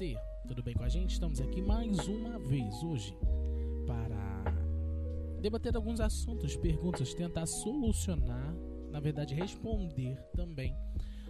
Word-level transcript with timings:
Tudo 0.00 0.06
bem 0.06 0.14
com 0.14 0.16
você? 0.16 0.16
Tudo 0.48 0.62
bem 0.62 0.74
com 0.74 0.82
a 0.82 0.88
gente? 0.88 1.12
Estamos 1.12 1.40
aqui 1.42 1.60
mais 1.60 2.08
uma 2.08 2.38
vez 2.38 2.82
hoje 2.82 3.14
para 3.86 4.44
debater 5.42 5.76
alguns 5.76 6.00
assuntos, 6.00 6.56
perguntas, 6.56 7.12
tentar 7.12 7.44
solucionar, 7.44 8.54
na 8.90 8.98
verdade 8.98 9.34
responder 9.34 10.16
também 10.34 10.74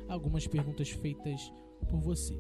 algumas 0.09 0.47
perguntas 0.47 0.89
feitas 0.89 1.53
por 1.89 2.01
você. 2.01 2.39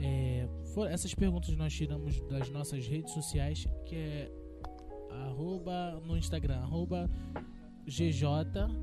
É, 0.00 0.48
for, 0.74 0.88
essas 0.88 1.12
perguntas 1.12 1.56
nós 1.56 1.74
tiramos 1.74 2.20
das 2.28 2.48
nossas 2.50 2.86
redes 2.86 3.12
sociais, 3.12 3.66
que 3.84 3.96
é 3.96 4.30
arroba 5.10 6.00
no 6.06 6.16
Instagram, 6.16 6.58
arroba 6.58 7.10
GJ, 7.84 8.22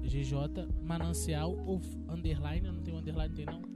GJ 0.04 0.68
Manancial 0.82 1.56
ou 1.66 1.80
underline, 2.10 2.68
não 2.70 2.84
tem 2.84 2.94
underline, 2.94 3.34
tem 3.34 3.46
não? 3.46 3.75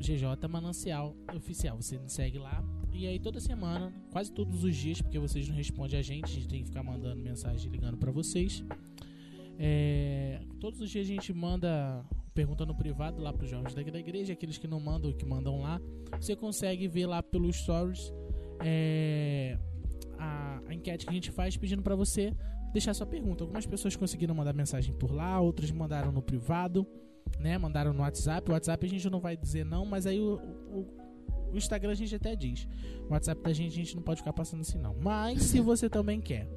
GJ 0.00 0.48
Manancial 0.48 1.16
Oficial. 1.34 1.76
Você 1.80 1.98
nos 1.98 2.12
segue 2.12 2.38
lá. 2.38 2.64
E 2.92 3.06
aí 3.06 3.18
toda 3.18 3.40
semana, 3.40 3.92
quase 4.10 4.32
todos 4.32 4.64
os 4.64 4.74
dias, 4.74 5.00
porque 5.00 5.18
vocês 5.18 5.48
não 5.48 5.54
respondem 5.54 5.98
a 5.98 6.02
gente, 6.02 6.24
a 6.24 6.34
gente 6.34 6.48
tem 6.48 6.60
que 6.60 6.68
ficar 6.68 6.82
mandando 6.82 7.20
mensagem 7.22 7.70
ligando 7.70 7.96
para 7.96 8.10
vocês. 8.10 8.64
É, 9.58 10.40
todos 10.60 10.80
os 10.80 10.90
dias 10.90 11.06
a 11.06 11.08
gente 11.08 11.32
manda 11.32 12.04
pergunta 12.34 12.64
no 12.64 12.74
privado 12.74 13.20
lá 13.20 13.32
para 13.32 13.44
os 13.44 13.50
jovens 13.50 13.74
da 13.74 13.80
igreja, 13.80 14.32
aqueles 14.32 14.56
que 14.58 14.68
não 14.68 14.78
mandam, 14.78 15.12
que 15.12 15.26
mandam 15.26 15.60
lá. 15.60 15.80
Você 16.20 16.36
consegue 16.36 16.86
ver 16.86 17.06
lá 17.06 17.22
pelos 17.22 17.56
stories 17.56 18.12
é, 18.60 19.58
a, 20.16 20.60
a 20.66 20.74
enquete 20.74 21.04
que 21.04 21.10
a 21.10 21.14
gente 21.14 21.30
faz 21.30 21.56
pedindo 21.56 21.82
para 21.82 21.96
você 21.96 22.32
deixar 22.72 22.94
sua 22.94 23.06
pergunta. 23.06 23.44
Algumas 23.44 23.66
pessoas 23.66 23.96
conseguiram 23.96 24.34
mandar 24.34 24.52
mensagem 24.52 24.94
por 24.94 25.12
lá, 25.12 25.40
outras 25.40 25.70
mandaram 25.70 26.12
no 26.12 26.22
privado, 26.22 26.86
né? 27.38 27.58
Mandaram 27.58 27.92
no 27.92 28.00
WhatsApp. 28.00 28.50
O 28.50 28.54
WhatsApp 28.54 28.86
a 28.86 28.88
gente 28.88 29.10
não 29.10 29.20
vai 29.20 29.36
dizer 29.36 29.64
não, 29.64 29.84
mas 29.84 30.06
aí 30.06 30.20
o, 30.20 30.34
o, 30.70 31.50
o 31.52 31.56
Instagram 31.56 31.92
a 31.92 31.94
gente 31.94 32.14
até 32.14 32.34
diz. 32.34 32.68
O 33.08 33.12
WhatsApp 33.12 33.42
da 33.42 33.52
gente 33.52 33.72
a 33.72 33.84
gente 33.84 33.96
não 33.96 34.02
pode 34.02 34.20
ficar 34.20 34.32
passando 34.32 34.60
assim 34.60 34.78
não. 34.78 34.94
Mas 35.00 35.42
se 35.42 35.60
você 35.60 35.88
também 35.88 36.20
quer, 36.20 36.48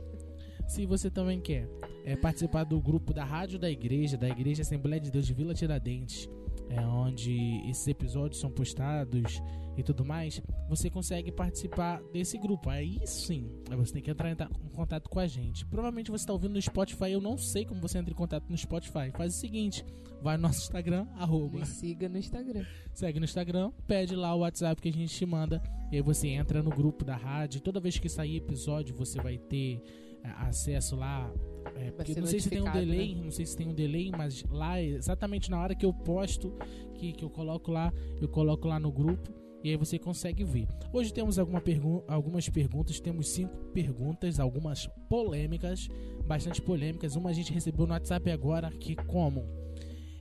se 0.67 0.85
você 0.85 1.09
também 1.09 1.39
quer 1.39 1.67
é, 2.05 2.15
participar 2.15 2.63
do 2.63 2.79
grupo 2.79 3.13
da 3.13 3.23
rádio 3.23 3.59
da 3.59 3.69
igreja, 3.69 4.17
da 4.17 4.29
igreja 4.29 4.61
Assembleia 4.61 4.99
de 4.99 5.11
Deus 5.11 5.25
de 5.25 5.33
Vila 5.33 5.53
Tiradentes, 5.53 6.29
é 6.71 6.85
onde 6.85 7.61
esses 7.69 7.87
episódios 7.87 8.39
são 8.39 8.49
postados 8.49 9.41
e 9.77 9.83
tudo 9.83 10.05
mais, 10.05 10.41
você 10.69 10.89
consegue 10.89 11.31
participar 11.31 12.01
desse 12.13 12.37
grupo. 12.37 12.69
Aí 12.69 12.99
sim, 13.05 13.49
você 13.69 13.93
tem 13.93 14.01
que 14.01 14.11
entrar 14.11 14.31
em 14.31 14.69
contato 14.69 15.09
com 15.09 15.19
a 15.19 15.27
gente. 15.27 15.65
Provavelmente 15.65 16.11
você 16.11 16.23
está 16.23 16.33
ouvindo 16.33 16.53
no 16.53 16.61
Spotify, 16.61 17.11
eu 17.11 17.21
não 17.21 17.37
sei 17.37 17.65
como 17.65 17.81
você 17.81 17.97
entra 17.97 18.11
em 18.11 18.15
contato 18.15 18.49
no 18.49 18.57
Spotify. 18.57 19.11
Faz 19.15 19.35
o 19.35 19.37
seguinte, 19.37 19.85
vai 20.21 20.37
no 20.37 20.43
nosso 20.43 20.61
Instagram, 20.61 21.07
arroba. 21.17 21.59
Me 21.59 21.65
siga 21.65 22.07
no 22.07 22.17
Instagram. 22.17 22.65
Segue 22.93 23.19
no 23.19 23.25
Instagram, 23.25 23.71
pede 23.87 24.15
lá 24.15 24.33
o 24.33 24.39
WhatsApp 24.39 24.81
que 24.81 24.89
a 24.89 24.93
gente 24.93 25.15
te 25.15 25.25
manda, 25.25 25.61
e 25.91 25.97
aí 25.97 26.01
você 26.01 26.29
entra 26.29 26.61
no 26.61 26.69
grupo 26.69 27.03
da 27.03 27.15
rádio. 27.15 27.61
Toda 27.61 27.79
vez 27.79 27.97
que 27.97 28.09
sair 28.09 28.37
episódio, 28.37 28.95
você 28.95 29.21
vai 29.21 29.37
ter 29.37 29.81
é, 30.23 30.29
acesso 30.47 30.95
lá 30.95 31.31
é, 31.75 31.91
porque 31.91 32.19
não 32.19 32.27
sei 32.27 32.39
se 32.39 32.49
tem 32.49 32.61
um 32.61 32.71
delay, 32.71 33.15
né? 33.15 33.21
não 33.23 33.31
sei 33.31 33.45
se 33.45 33.55
tem 33.55 33.67
um 33.67 33.73
delay, 33.73 34.11
mas 34.11 34.43
lá 34.49 34.81
exatamente 34.81 35.49
na 35.49 35.61
hora 35.61 35.75
que 35.75 35.85
eu 35.85 35.93
posto, 35.93 36.53
que, 36.95 37.13
que 37.13 37.23
eu 37.23 37.29
coloco 37.29 37.71
lá, 37.71 37.93
eu 38.21 38.27
coloco 38.27 38.67
lá 38.67 38.79
no 38.79 38.91
grupo 38.91 39.31
e 39.63 39.69
aí 39.69 39.75
você 39.75 39.99
consegue 39.99 40.43
ver. 40.43 40.67
Hoje 40.91 41.13
temos 41.13 41.37
alguma 41.37 41.61
pergu 41.61 42.03
algumas 42.07 42.49
perguntas, 42.49 42.99
temos 42.99 43.29
cinco 43.29 43.55
perguntas, 43.73 44.39
algumas 44.39 44.87
polêmicas, 45.07 45.87
bastante 46.25 46.61
polêmicas. 46.61 47.15
Uma 47.15 47.29
a 47.29 47.33
gente 47.33 47.53
recebeu 47.53 47.85
no 47.85 47.93
WhatsApp 47.93 48.31
agora 48.31 48.71
que 48.71 48.95
como 48.95 49.47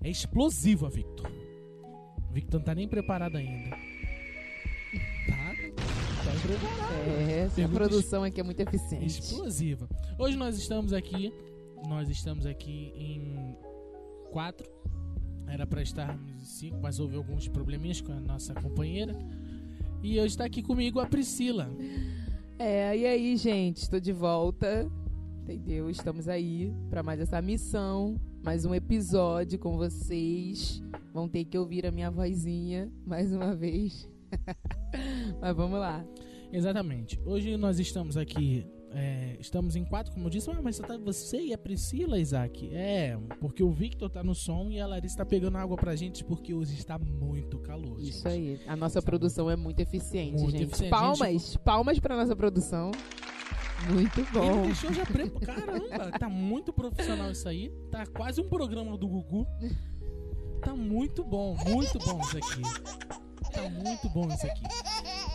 é 0.03 0.11
explosiva, 0.11 0.89
Victor. 0.89 1.31
Victor 2.31 2.61
não 2.61 2.65
tá 2.65 2.75
nem 2.75 2.87
preparado 2.87 3.37
ainda. 3.37 3.77
É, 7.07 7.41
essa 7.41 7.69
produção 7.69 8.25
aqui 8.25 8.41
é 8.41 8.43
muito 8.43 8.61
eficiente. 8.61 9.21
Explosiva. 9.21 9.89
Hoje 10.19 10.37
nós 10.37 10.57
estamos 10.57 10.93
aqui, 10.93 11.33
nós 11.87 12.09
estamos 12.09 12.47
aqui 12.47 12.93
em 12.95 13.57
quatro 14.31 14.81
era 15.51 15.67
para 15.67 15.83
estarmos 15.83 16.47
cinco, 16.47 16.79
mas 16.81 17.01
houve 17.01 17.17
alguns 17.17 17.49
probleminhas 17.49 18.01
com 18.01 18.13
a 18.13 18.21
nossa 18.21 18.55
companheira. 18.55 19.17
E 20.01 20.19
hoje 20.19 20.29
está 20.29 20.45
aqui 20.45 20.63
comigo 20.63 21.01
a 21.01 21.07
Priscila. 21.07 21.69
É, 22.57 22.97
e 22.97 23.05
aí, 23.05 23.37
gente? 23.37 23.79
Estou 23.79 23.99
de 23.99 24.13
volta. 24.13 24.89
Entendeu? 25.43 25.91
Estamos 25.91 26.29
aí 26.29 26.73
para 26.89 27.03
mais 27.03 27.19
essa 27.19 27.43
missão, 27.43 28.15
mais 28.45 28.65
um 28.65 28.73
episódio 28.73 29.59
com 29.59 29.77
vocês. 29.77 30.81
Vão 31.13 31.29
ter 31.29 31.45
que 31.45 31.59
ouvir 31.59 31.85
a 31.85 31.91
minha 31.91 32.11
vozinha 32.11 32.89
mais 33.05 33.33
uma 33.33 33.53
vez. 33.53 34.09
Mas 35.41 35.57
vamos 35.57 35.81
lá. 35.81 36.05
Exatamente. 36.53 37.21
Hoje 37.25 37.57
nós 37.57 37.79
estamos 37.79 38.17
aqui 38.17 38.67
é, 38.93 39.37
estamos 39.39 39.77
em 39.77 39.85
quatro, 39.85 40.13
como 40.13 40.27
eu 40.27 40.31
disse, 40.31 40.51
ah, 40.51 40.61
mas 40.61 40.79
tá 40.79 40.99
você 40.99 41.41
e 41.41 41.53
a 41.53 41.59
Priscila, 41.59 42.19
Isaac. 42.19 42.69
É, 42.75 43.17
porque 43.41 43.63
o 43.63 43.71
Victor 43.71 44.11
tá 44.11 44.23
no 44.23 44.35
som 44.35 44.69
e 44.71 44.81
a 44.81 44.87
Larissa 44.87 45.19
tá 45.19 45.25
pegando 45.25 45.59
água 45.59 45.77
pra 45.77 45.95
gente 45.95 46.25
porque 46.25 46.53
hoje 46.53 46.75
está 46.75 46.99
muito 46.99 47.59
calor. 47.61 48.01
Isso 48.01 48.27
aí. 48.27 48.61
A 48.67 48.75
nossa 48.75 48.99
está 48.99 49.09
produção 49.09 49.49
é 49.49 49.55
muito 49.55 49.81
eficiente, 49.81 50.43
muito 50.43 50.51
gente. 50.53 50.65
Eficiente. 50.65 50.91
Palmas, 50.91 51.43
gente... 51.43 51.59
palmas 51.61 51.99
pra 52.01 52.17
nossa 52.17 52.35
produção. 52.35 52.91
Muito 53.89 54.33
bom. 54.33 54.59
Ele 54.59 54.67
deixou 54.67 54.93
já 54.93 55.07
pre... 55.07 55.31
Caramba, 55.31 56.19
tá 56.19 56.29
muito 56.29 56.73
profissional 56.73 57.31
isso 57.31 57.49
aí. 57.49 57.71
Tá 57.91 58.05
quase 58.07 58.41
um 58.41 58.49
programa 58.49 58.99
do 58.99 59.09
Gugu. 59.09 59.47
Tá 60.61 60.75
muito 60.75 61.25
bom, 61.25 61.57
muito 61.65 61.99
bom 61.99 62.21
isso 62.21 62.37
aqui. 62.37 62.63
Tá 63.53 63.69
muito 63.71 64.09
bom 64.11 64.29
isso 64.29 64.47
aqui. 64.47 64.63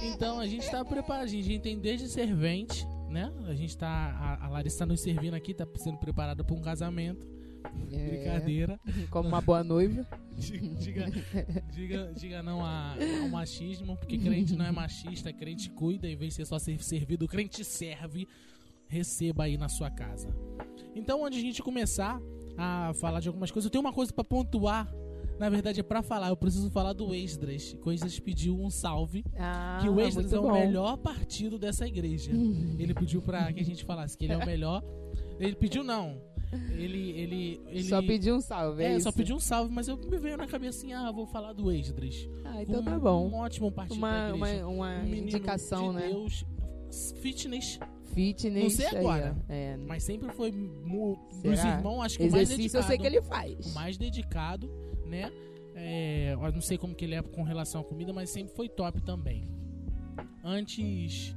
Então 0.08 0.40
a 0.40 0.48
gente 0.48 0.70
tá 0.70 0.84
preparado, 0.84 1.24
a 1.24 1.28
gente 1.28 1.60
tem 1.60 1.80
desde 1.80 2.08
servente 2.08 2.86
né? 3.16 3.32
A 3.48 3.56
gente 3.56 3.78
tá. 3.78 3.88
A, 3.88 4.46
a 4.46 4.50
Larissa 4.50 4.80
tá 4.80 4.86
nos 4.86 5.00
servindo 5.00 5.34
aqui, 5.34 5.54
tá 5.54 5.66
sendo 5.78 5.98
preparada 5.98 6.44
para 6.44 6.54
um 6.54 6.62
casamento. 6.62 7.26
É, 7.92 8.10
Brincadeira. 8.10 8.80
Como 9.10 9.30
uma 9.30 9.40
boa 9.40 9.64
noiva. 9.64 10.06
diga, 10.38 11.06
diga, 11.72 12.14
diga 12.14 12.44
não 12.44 12.64
a, 12.64 12.96
ao 13.22 13.30
machismo, 13.30 13.98
porque 13.98 14.18
crente 14.18 14.54
não 14.56 14.66
é 14.66 14.72
machista, 14.72 15.32
crente 15.32 15.70
cuida, 15.70 16.10
em 16.10 16.16
vez 16.16 16.32
de 16.34 16.36
ser 16.36 16.46
só 16.46 16.60
ser 16.60 16.84
servido, 16.84 17.28
crente 17.28 17.64
serve. 17.64 18.28
Receba 18.88 19.46
aí 19.46 19.58
na 19.58 19.68
sua 19.68 19.90
casa. 19.90 20.30
Então, 20.94 21.26
antes 21.26 21.40
de 21.40 21.46
a 21.46 21.48
gente 21.48 21.64
começar 21.64 22.22
a 22.56 22.94
falar 22.94 23.20
de 23.20 23.28
algumas 23.28 23.50
coisas, 23.50 23.66
eu 23.66 23.72
tenho 23.72 23.84
uma 23.84 23.94
coisa 23.94 24.14
para 24.14 24.24
pontuar 24.24 24.88
na 25.40 25.50
verdade, 25.50 25.80
é 25.80 25.84
pra 25.84 26.02
falar, 26.02 26.30
eu 26.30 26.38
preciso 26.38 26.70
falar 26.70 26.94
do 26.94 27.14
Esdras. 27.14 27.76
O 27.84 27.92
Esdras 27.92 28.20
pediu 28.20 28.60
um 28.60 28.70
salve. 28.70 29.26
Ah, 29.38 29.80
que 29.82 29.90
o 29.90 30.00
Esdras 30.00 30.32
é 30.32 30.40
o 30.40 30.52
melhor 30.52 30.98
partido 30.98 31.60
dessa 31.60 31.86
igreja. 31.86 32.32
ele 32.80 32.94
pediu 32.94 33.22
pra 33.22 33.52
que 33.52 33.60
a 33.60 33.66
gente 33.66 33.84
falasse 33.84 34.18
que 34.18 34.26
ele 34.26 34.34
é 34.34 34.38
o 34.38 34.46
melhor. 34.46 34.84
Ele 35.40 35.56
pediu 35.56 35.84
não. 35.84 36.22
Ele, 36.72 37.12
ele, 37.12 37.62
ele 37.68 37.84
só 37.84 38.02
pediu 38.02 38.36
um 38.36 38.40
salve, 38.40 38.84
é, 38.84 38.94
é 38.94 39.00
só 39.00 39.12
pediu 39.12 39.36
um 39.36 39.40
salve, 39.40 39.74
mas 39.74 39.88
eu 39.88 39.98
me 39.98 40.18
veio 40.18 40.38
na 40.38 40.48
cabeça 40.48 40.78
assim, 40.78 40.94
ah, 40.94 41.12
vou 41.12 41.26
falar 41.26 41.52
do 41.52 41.70
Esdras. 41.72 42.30
Ah, 42.46 42.62
então 42.62 42.84
tá 42.84 42.98
bom. 42.98 43.28
Um 43.30 43.36
ótimo 43.36 43.72
partido 43.72 43.98
uma, 43.98 44.34
uma, 44.34 44.66
uma 44.66 45.00
um 45.00 45.06
indicação, 45.06 45.90
de 45.90 46.00
né? 46.00 46.08
Deus, 46.08 46.46
fitness. 47.22 47.80
Fitness. 48.14 48.64
Não 48.64 48.70
sei 48.70 49.00
agora. 49.00 49.36
Aí, 49.50 49.56
é. 49.56 49.78
Mas 49.78 50.04
sempre 50.04 50.32
foi 50.32 50.52
dos 50.52 51.60
irmãos, 51.60 52.02
acho 52.04 52.18
que 52.18 52.24
Exercício 52.24 52.30
o 52.30 52.32
mais 52.32 52.50
dedicado. 52.50 52.78
eu 52.78 52.88
sei 52.88 52.98
que 52.98 53.06
ele 53.06 53.22
faz. 53.22 53.66
O 53.66 53.74
mais 53.74 53.98
dedicado 53.98 54.72
né? 55.06 55.32
É, 55.76 56.34
eu 56.34 56.52
não 56.52 56.62
sei 56.62 56.78
como 56.78 56.96
que 56.96 57.04
ele 57.04 57.16
é 57.16 57.22
com 57.22 57.44
relação 57.44 57.82
à 57.82 57.84
comida, 57.84 58.14
mas 58.14 58.30
sempre 58.30 58.56
foi 58.56 58.70
top 58.70 59.02
também. 59.02 59.48
Antes. 60.44 61.36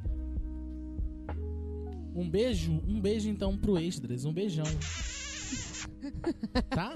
Um 2.14 2.28
beijo, 2.28 2.72
um 2.86 3.00
beijo 3.00 3.28
então 3.28 3.56
pro 3.56 3.78
Esdras, 3.78 4.24
um 4.24 4.32
beijão. 4.32 4.64
tá? 6.70 6.92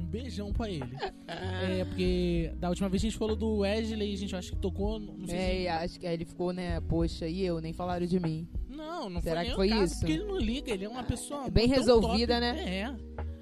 Um 0.00 0.06
beijão 0.06 0.52
pra 0.52 0.70
ele. 0.70 0.96
É, 1.26 1.84
porque 1.84 2.52
da 2.56 2.68
última 2.68 2.88
vez 2.88 3.02
a 3.02 3.06
gente 3.06 3.18
falou 3.18 3.36
do 3.36 3.58
Wesley, 3.58 4.12
a 4.12 4.16
gente 4.16 4.36
acho 4.36 4.52
que 4.52 4.58
tocou. 4.58 4.98
Não 4.98 5.26
sei 5.26 5.66
é, 5.66 5.78
se... 5.78 5.84
acho 5.84 6.00
que 6.00 6.06
ele 6.06 6.24
ficou, 6.24 6.52
né? 6.52 6.80
Poxa, 6.82 7.26
e 7.26 7.44
eu? 7.44 7.60
Nem 7.60 7.72
falaram 7.72 8.06
de 8.06 8.18
mim. 8.18 8.48
Não, 8.68 9.10
não 9.10 9.20
Será 9.20 9.40
foi 9.40 9.48
que 9.48 9.54
foi 9.56 9.68
caso, 9.68 9.84
isso? 9.84 9.98
Porque 10.00 10.12
ele 10.12 10.24
não 10.24 10.38
liga, 10.38 10.72
ele 10.72 10.84
é 10.84 10.88
uma 10.88 11.02
pessoa. 11.02 11.50
Bem 11.50 11.66
resolvida, 11.66 12.34
top. 12.34 12.40
né? 12.40 12.78
É. 12.80 12.96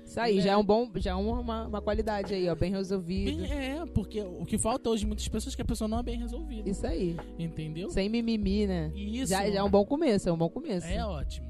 Isso 0.06 0.20
aí, 0.20 0.40
já 0.40 0.52
é 0.52 0.56
um 0.56 0.64
bom, 0.64 0.88
já 0.94 1.10
é 1.10 1.14
uma, 1.14 1.66
uma 1.66 1.82
qualidade 1.82 2.32
aí, 2.32 2.48
ó, 2.48 2.54
bem 2.54 2.70
resolvido. 2.70 3.42
Bem, 3.42 3.52
é, 3.52 3.84
porque 3.86 4.22
o 4.22 4.46
que 4.46 4.56
falta 4.56 4.88
hoje 4.88 5.04
muitas 5.04 5.26
pessoas 5.26 5.52
é 5.52 5.56
que 5.56 5.62
a 5.62 5.64
pessoa 5.64 5.88
não 5.88 5.98
é 5.98 6.02
bem 6.02 6.16
resolvida. 6.16 6.70
Isso 6.70 6.86
aí. 6.86 7.16
Entendeu? 7.36 7.90
Sem 7.90 8.08
mimimi, 8.08 8.68
né? 8.68 8.92
Isso. 8.94 9.30
Já, 9.30 9.50
já 9.50 9.58
é 9.58 9.62
um 9.62 9.70
bom 9.70 9.84
começo, 9.84 10.28
é 10.28 10.32
um 10.32 10.38
bom 10.38 10.48
começo. 10.48 10.86
É 10.86 11.04
ótimo. 11.04 11.48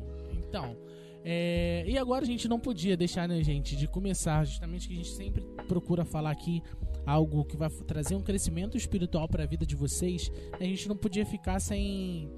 Então, 0.48 0.74
é, 1.22 1.84
e 1.86 1.98
agora 1.98 2.24
a 2.24 2.26
gente 2.26 2.48
não 2.48 2.58
podia 2.58 2.96
deixar, 2.96 3.28
né, 3.28 3.42
gente, 3.42 3.76
de 3.76 3.86
começar, 3.86 4.44
justamente 4.44 4.88
que 4.88 4.94
a 4.94 4.96
gente 4.96 5.10
sempre 5.10 5.42
procura 5.68 6.04
falar 6.04 6.30
aqui 6.30 6.62
algo 7.04 7.44
que 7.44 7.56
vai 7.56 7.68
trazer 7.68 8.14
um 8.14 8.22
crescimento 8.22 8.76
espiritual 8.76 9.28
para 9.28 9.42
a 9.42 9.46
vida 9.46 9.66
de 9.66 9.76
vocês. 9.76 10.30
A 10.58 10.64
gente 10.64 10.88
não 10.88 10.96
podia 10.96 11.26
ficar 11.26 11.60
sem 11.60 12.30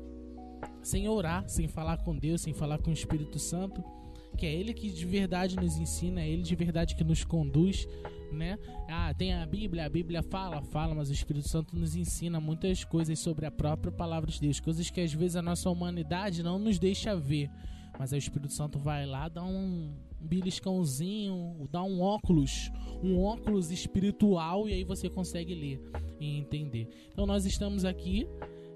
sem 0.82 1.08
orar, 1.08 1.48
sem 1.48 1.68
falar 1.68 1.98
com 1.98 2.16
Deus, 2.16 2.40
sem 2.40 2.52
falar 2.52 2.78
com 2.78 2.90
o 2.90 2.92
Espírito 2.92 3.38
Santo. 3.38 3.84
Que 4.36 4.46
é 4.46 4.52
Ele 4.52 4.72
que 4.72 4.90
de 4.90 5.04
verdade 5.04 5.56
nos 5.56 5.76
ensina, 5.76 6.20
é 6.20 6.28
Ele 6.28 6.42
de 6.42 6.54
verdade 6.54 6.94
que 6.94 7.04
nos 7.04 7.25
conduz, 7.25 7.86
né? 8.32 8.58
Ah, 8.88 9.12
tem 9.14 9.34
a 9.34 9.46
Bíblia, 9.46 9.86
a 9.86 9.88
Bíblia 9.88 10.22
fala, 10.22 10.62
fala, 10.62 10.94
mas 10.94 11.10
o 11.10 11.12
Espírito 11.12 11.48
Santo 11.48 11.76
nos 11.76 11.96
ensina 11.96 12.40
muitas 12.40 12.84
coisas 12.84 13.19
sobre 13.19 13.46
a 13.46 13.50
própria 13.50 13.90
palavra 13.90 14.30
de 14.30 14.40
Deus, 14.40 14.60
coisas 14.60 14.90
que 14.90 15.00
às 15.00 15.12
vezes 15.12 15.36
a 15.36 15.42
nossa 15.42 15.69
humanidade 15.70 16.42
não 16.42 16.58
nos 16.58 16.78
deixa 16.78 17.16
ver. 17.16 17.50
Mas 17.98 18.12
aí 18.12 18.19
o 18.19 18.20
Espírito 18.20 18.52
Santo 18.52 18.78
vai 18.78 19.06
lá, 19.06 19.28
dá 19.28 19.42
um 19.42 19.92
beliscãozinho, 20.20 21.69
dá 21.70 21.82
um 21.82 22.00
óculos, 22.00 22.70
um 23.02 23.20
óculos 23.20 23.70
espiritual 23.70 24.69
e 24.69 24.72
aí 24.72 24.84
você 24.84 25.08
consegue 25.08 25.54
ler 25.54 25.80
e 26.20 26.36
entender. 26.38 26.88
Então 27.12 27.26
nós 27.26 27.44
estamos 27.44 27.84
aqui 27.84 28.26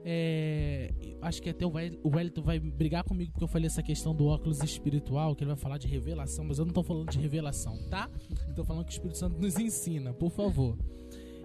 é, 0.04 0.93
acho 1.22 1.40
que 1.40 1.48
até 1.48 1.64
o 1.64 1.72
Wellington 1.72 2.42
vai 2.42 2.58
brigar 2.58 3.04
comigo 3.04 3.32
porque 3.32 3.44
eu 3.44 3.48
falei 3.48 3.66
essa 3.66 3.82
questão 3.82 4.14
do 4.14 4.26
óculos 4.26 4.62
espiritual, 4.62 5.34
que 5.34 5.44
ele 5.44 5.52
vai 5.52 5.56
falar 5.56 5.78
de 5.78 5.86
revelação, 5.86 6.44
mas 6.44 6.58
eu 6.58 6.66
não 6.66 6.72
tô 6.72 6.82
falando 6.82 7.10
de 7.10 7.19
revelação, 7.19 7.78
tá? 7.88 8.10
Eu 8.48 8.54
tô 8.54 8.64
falando 8.64 8.84
que 8.84 8.90
o 8.90 8.94
Espírito 8.94 9.19
Santo 9.19 9.40
nos 9.40 9.56
ensina, 9.56 10.12
por 10.12 10.30
favor. 10.30 10.76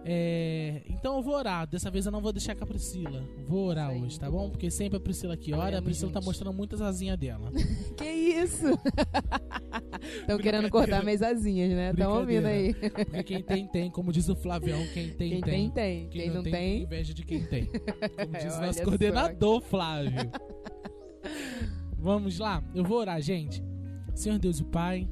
É, 0.10 0.84
então 0.88 1.18
eu 1.18 1.22
vou 1.22 1.36
orar. 1.36 1.68
Dessa 1.68 1.92
vez 1.92 2.06
eu 2.06 2.12
não 2.12 2.22
vou 2.22 2.32
deixar 2.32 2.56
com 2.56 2.64
a 2.64 2.68
Priscila. 2.68 3.22
Vou 3.46 3.68
orar 3.68 3.92
Sim, 3.92 4.04
hoje, 4.04 4.20
tá 4.20 4.32
bom? 4.32 4.50
Porque 4.50 4.72
sempre 4.72 4.98
a 4.98 5.02
Priscila 5.02 5.36
que 5.36 5.54
ora, 5.54 5.80
a 5.80 5.82
Priscila 5.82 6.12
tá 6.12 6.22
mostrando 6.22 6.56
muitas 6.56 6.82
asinhas 6.82 7.18
dela. 7.18 7.52
que 7.98 8.06
isso? 8.06 8.68
Estão 10.22 10.38
querendo 10.38 10.70
cortar 10.70 11.04
minhas 11.04 11.22
asinhas, 11.22 11.72
né? 11.72 11.92
Estão 11.92 12.20
ouvindo 12.20 12.46
aí. 12.46 12.74
Porque 12.74 13.24
quem 13.24 13.44
tem, 13.44 13.68
tem. 13.68 13.92
Como 13.92 14.12
diz 14.12 14.28
o 14.30 14.36
Flavião, 14.36 14.80
quem 14.94 15.10
tem, 15.10 15.30
quem 15.30 15.42
tem. 15.42 15.42
Quem 15.42 15.70
tem, 15.70 16.10
Quem, 16.10 16.22
quem 16.22 16.28
não, 16.30 16.36
não 16.36 16.44
tem, 16.44 16.52
tem, 16.52 16.84
inveja 16.84 17.14
de 17.14 17.24
quem 17.24 17.46
tem. 17.46 17.66
Como 17.66 18.34
diz 18.40 18.58
o 18.58 18.62
nosso 18.62 18.84
coordenador, 18.84 19.62
só. 19.62 19.68
Flávio. 19.68 20.32
Vamos 21.98 22.40
lá, 22.40 22.64
eu 22.74 22.84
vou 22.84 23.00
orar, 23.00 23.22
gente. 23.22 23.64
Senhor 24.14 24.40
Deus 24.40 24.60
e 24.60 24.64
Pai, 24.64 25.08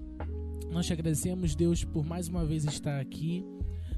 nós 0.71 0.85
te 0.85 0.93
agradecemos, 0.93 1.55
Deus, 1.55 1.83
por 1.83 2.05
mais 2.05 2.27
uma 2.27 2.45
vez 2.45 2.65
estar 2.65 2.99
aqui. 2.99 3.45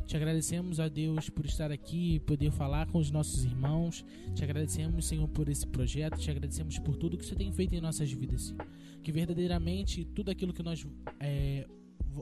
Te 0.08 0.16
agradecemos 0.16 0.80
a 0.80 0.88
Deus 0.88 1.30
por 1.30 1.46
estar 1.46 1.70
aqui 1.70 2.16
e 2.16 2.20
poder 2.22 2.50
falar 2.50 2.88
com 2.88 2.98
os 2.98 3.12
nossos 3.12 3.44
irmãos. 3.44 4.06
Te 4.34 4.42
agradecemos, 4.42 5.06
Senhor, 5.06 5.28
por 5.28 5.50
esse 5.50 5.68
projeto. 5.68 6.18
Te 6.18 6.32
agradecemos 6.32 6.80
por 6.80 6.96
tudo 6.96 7.18
que 7.18 7.26
você 7.26 7.36
tem 7.36 7.52
feito 7.52 7.76
em 7.76 7.82
nossas 7.82 8.10
vidas. 8.10 8.56
Que 9.04 9.12
verdadeiramente 9.12 10.06
tudo 10.06 10.32
aquilo 10.32 10.54
que 10.54 10.64
nós 10.64 10.88
é, 11.20 11.68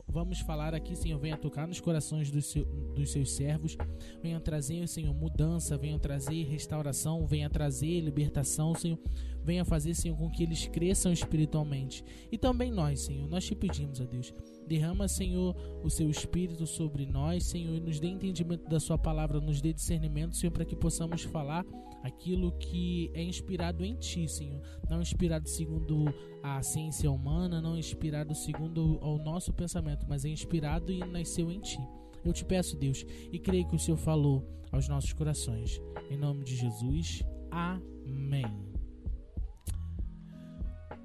vamos 0.07 0.39
falar 0.39 0.73
aqui, 0.73 0.95
Senhor, 0.95 1.19
venha 1.19 1.37
tocar 1.37 1.67
nos 1.67 1.79
corações 1.79 2.31
dos, 2.31 2.45
seu, 2.45 2.65
dos 2.65 3.11
seus 3.11 3.31
servos, 3.31 3.77
venha 4.21 4.39
trazer, 4.39 4.87
Senhor, 4.87 5.13
mudança, 5.13 5.77
venha 5.77 5.99
trazer 5.99 6.43
restauração, 6.43 7.25
venha 7.25 7.49
trazer 7.49 8.01
libertação, 8.01 8.73
Senhor, 8.73 8.99
venha 9.43 9.63
fazer, 9.63 9.93
Senhor, 9.93 10.17
com 10.17 10.29
que 10.29 10.43
eles 10.43 10.67
cresçam 10.67 11.11
espiritualmente. 11.11 12.03
E 12.31 12.37
também 12.37 12.71
nós, 12.71 13.01
Senhor, 13.01 13.27
nós 13.27 13.45
te 13.45 13.55
pedimos, 13.55 14.01
a 14.01 14.05
Deus, 14.05 14.33
Derrama, 14.67 15.07
Senhor, 15.07 15.55
o 15.83 15.89
seu 15.89 16.09
espírito 16.09 16.65
sobre 16.65 17.05
nós, 17.05 17.45
Senhor, 17.45 17.75
e 17.75 17.79
nos 17.79 17.99
dê 17.99 18.07
entendimento 18.07 18.67
da 18.67 18.79
sua 18.79 18.97
palavra, 18.97 19.39
nos 19.39 19.61
dê 19.61 19.71
discernimento, 19.71 20.35
Senhor, 20.35 20.51
para 20.51 20.65
que 20.65 20.75
possamos 20.75 21.21
falar 21.23 21.63
aquilo 22.05 22.51
que 22.59 23.09
é 23.15 23.23
inspirado 23.23 23.83
em 23.83 23.95
ti, 23.95 24.27
Senhor. 24.29 24.61
Não 24.87 25.01
inspirado 25.01 25.49
segundo 25.49 26.05
a 26.43 26.61
ciência 26.61 27.09
humana, 27.11 27.59
não 27.59 27.75
inspirado 27.75 28.35
segundo 28.35 28.99
o 29.03 29.17
nosso 29.17 29.51
pensamento, 29.51 30.05
mas 30.07 30.23
é 30.23 30.29
inspirado 30.29 30.91
e 30.91 30.99
nasceu 30.99 31.51
em 31.51 31.59
ti. 31.59 31.79
Eu 32.23 32.31
te 32.31 32.45
peço, 32.45 32.77
Deus, 32.77 33.03
e 33.31 33.39
creio 33.39 33.67
que 33.67 33.75
o 33.75 33.79
Senhor 33.79 33.97
falou 33.97 34.47
aos 34.71 34.87
nossos 34.87 35.13
corações. 35.13 35.81
Em 36.11 36.17
nome 36.17 36.43
de 36.43 36.55
Jesus. 36.55 37.23
Amém. 37.49 38.45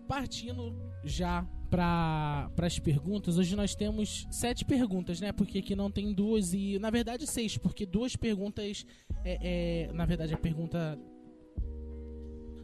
Partindo 0.07 0.77
já 1.03 1.49
para 1.71 2.51
as 2.59 2.79
perguntas. 2.79 3.39
Hoje 3.39 3.55
nós 3.55 3.75
temos 3.75 4.27
sete 4.31 4.65
perguntas, 4.65 5.21
né? 5.21 5.33
Porque 5.33 5.59
aqui 5.59 5.77
não 5.77 5.91
tem 5.91 6.13
duas 6.13 6.53
e, 6.53 6.79
na 6.79 6.91
verdade, 6.91 7.27
seis, 7.27 7.57
porque 7.57 7.87
duas 7.87 8.17
perguntas 8.17 8.85
é, 9.25 9.87
é 9.89 9.93
na 9.93 10.05
verdade, 10.05 10.35
a 10.35 10.39
pergunta. 10.39 10.99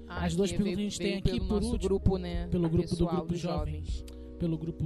Ah, 0.09 0.25
as 0.25 0.37
duas 0.37 0.51
perguntas 0.51 0.77
veio, 0.77 0.87
a 0.87 0.91
gente 0.91 0.99
tem 0.99 1.17
aqui 1.19 1.41
por 1.41 1.63
último, 1.63 1.79
grupo, 1.79 2.19
né? 2.19 2.49
Pelo 2.49 2.69
grupo 2.69 2.95
do 2.97 3.07
grupo 3.07 3.35
jovens. 3.35 3.87
jovens 3.87 4.16
pelo 4.37 4.57
grupo 4.57 4.85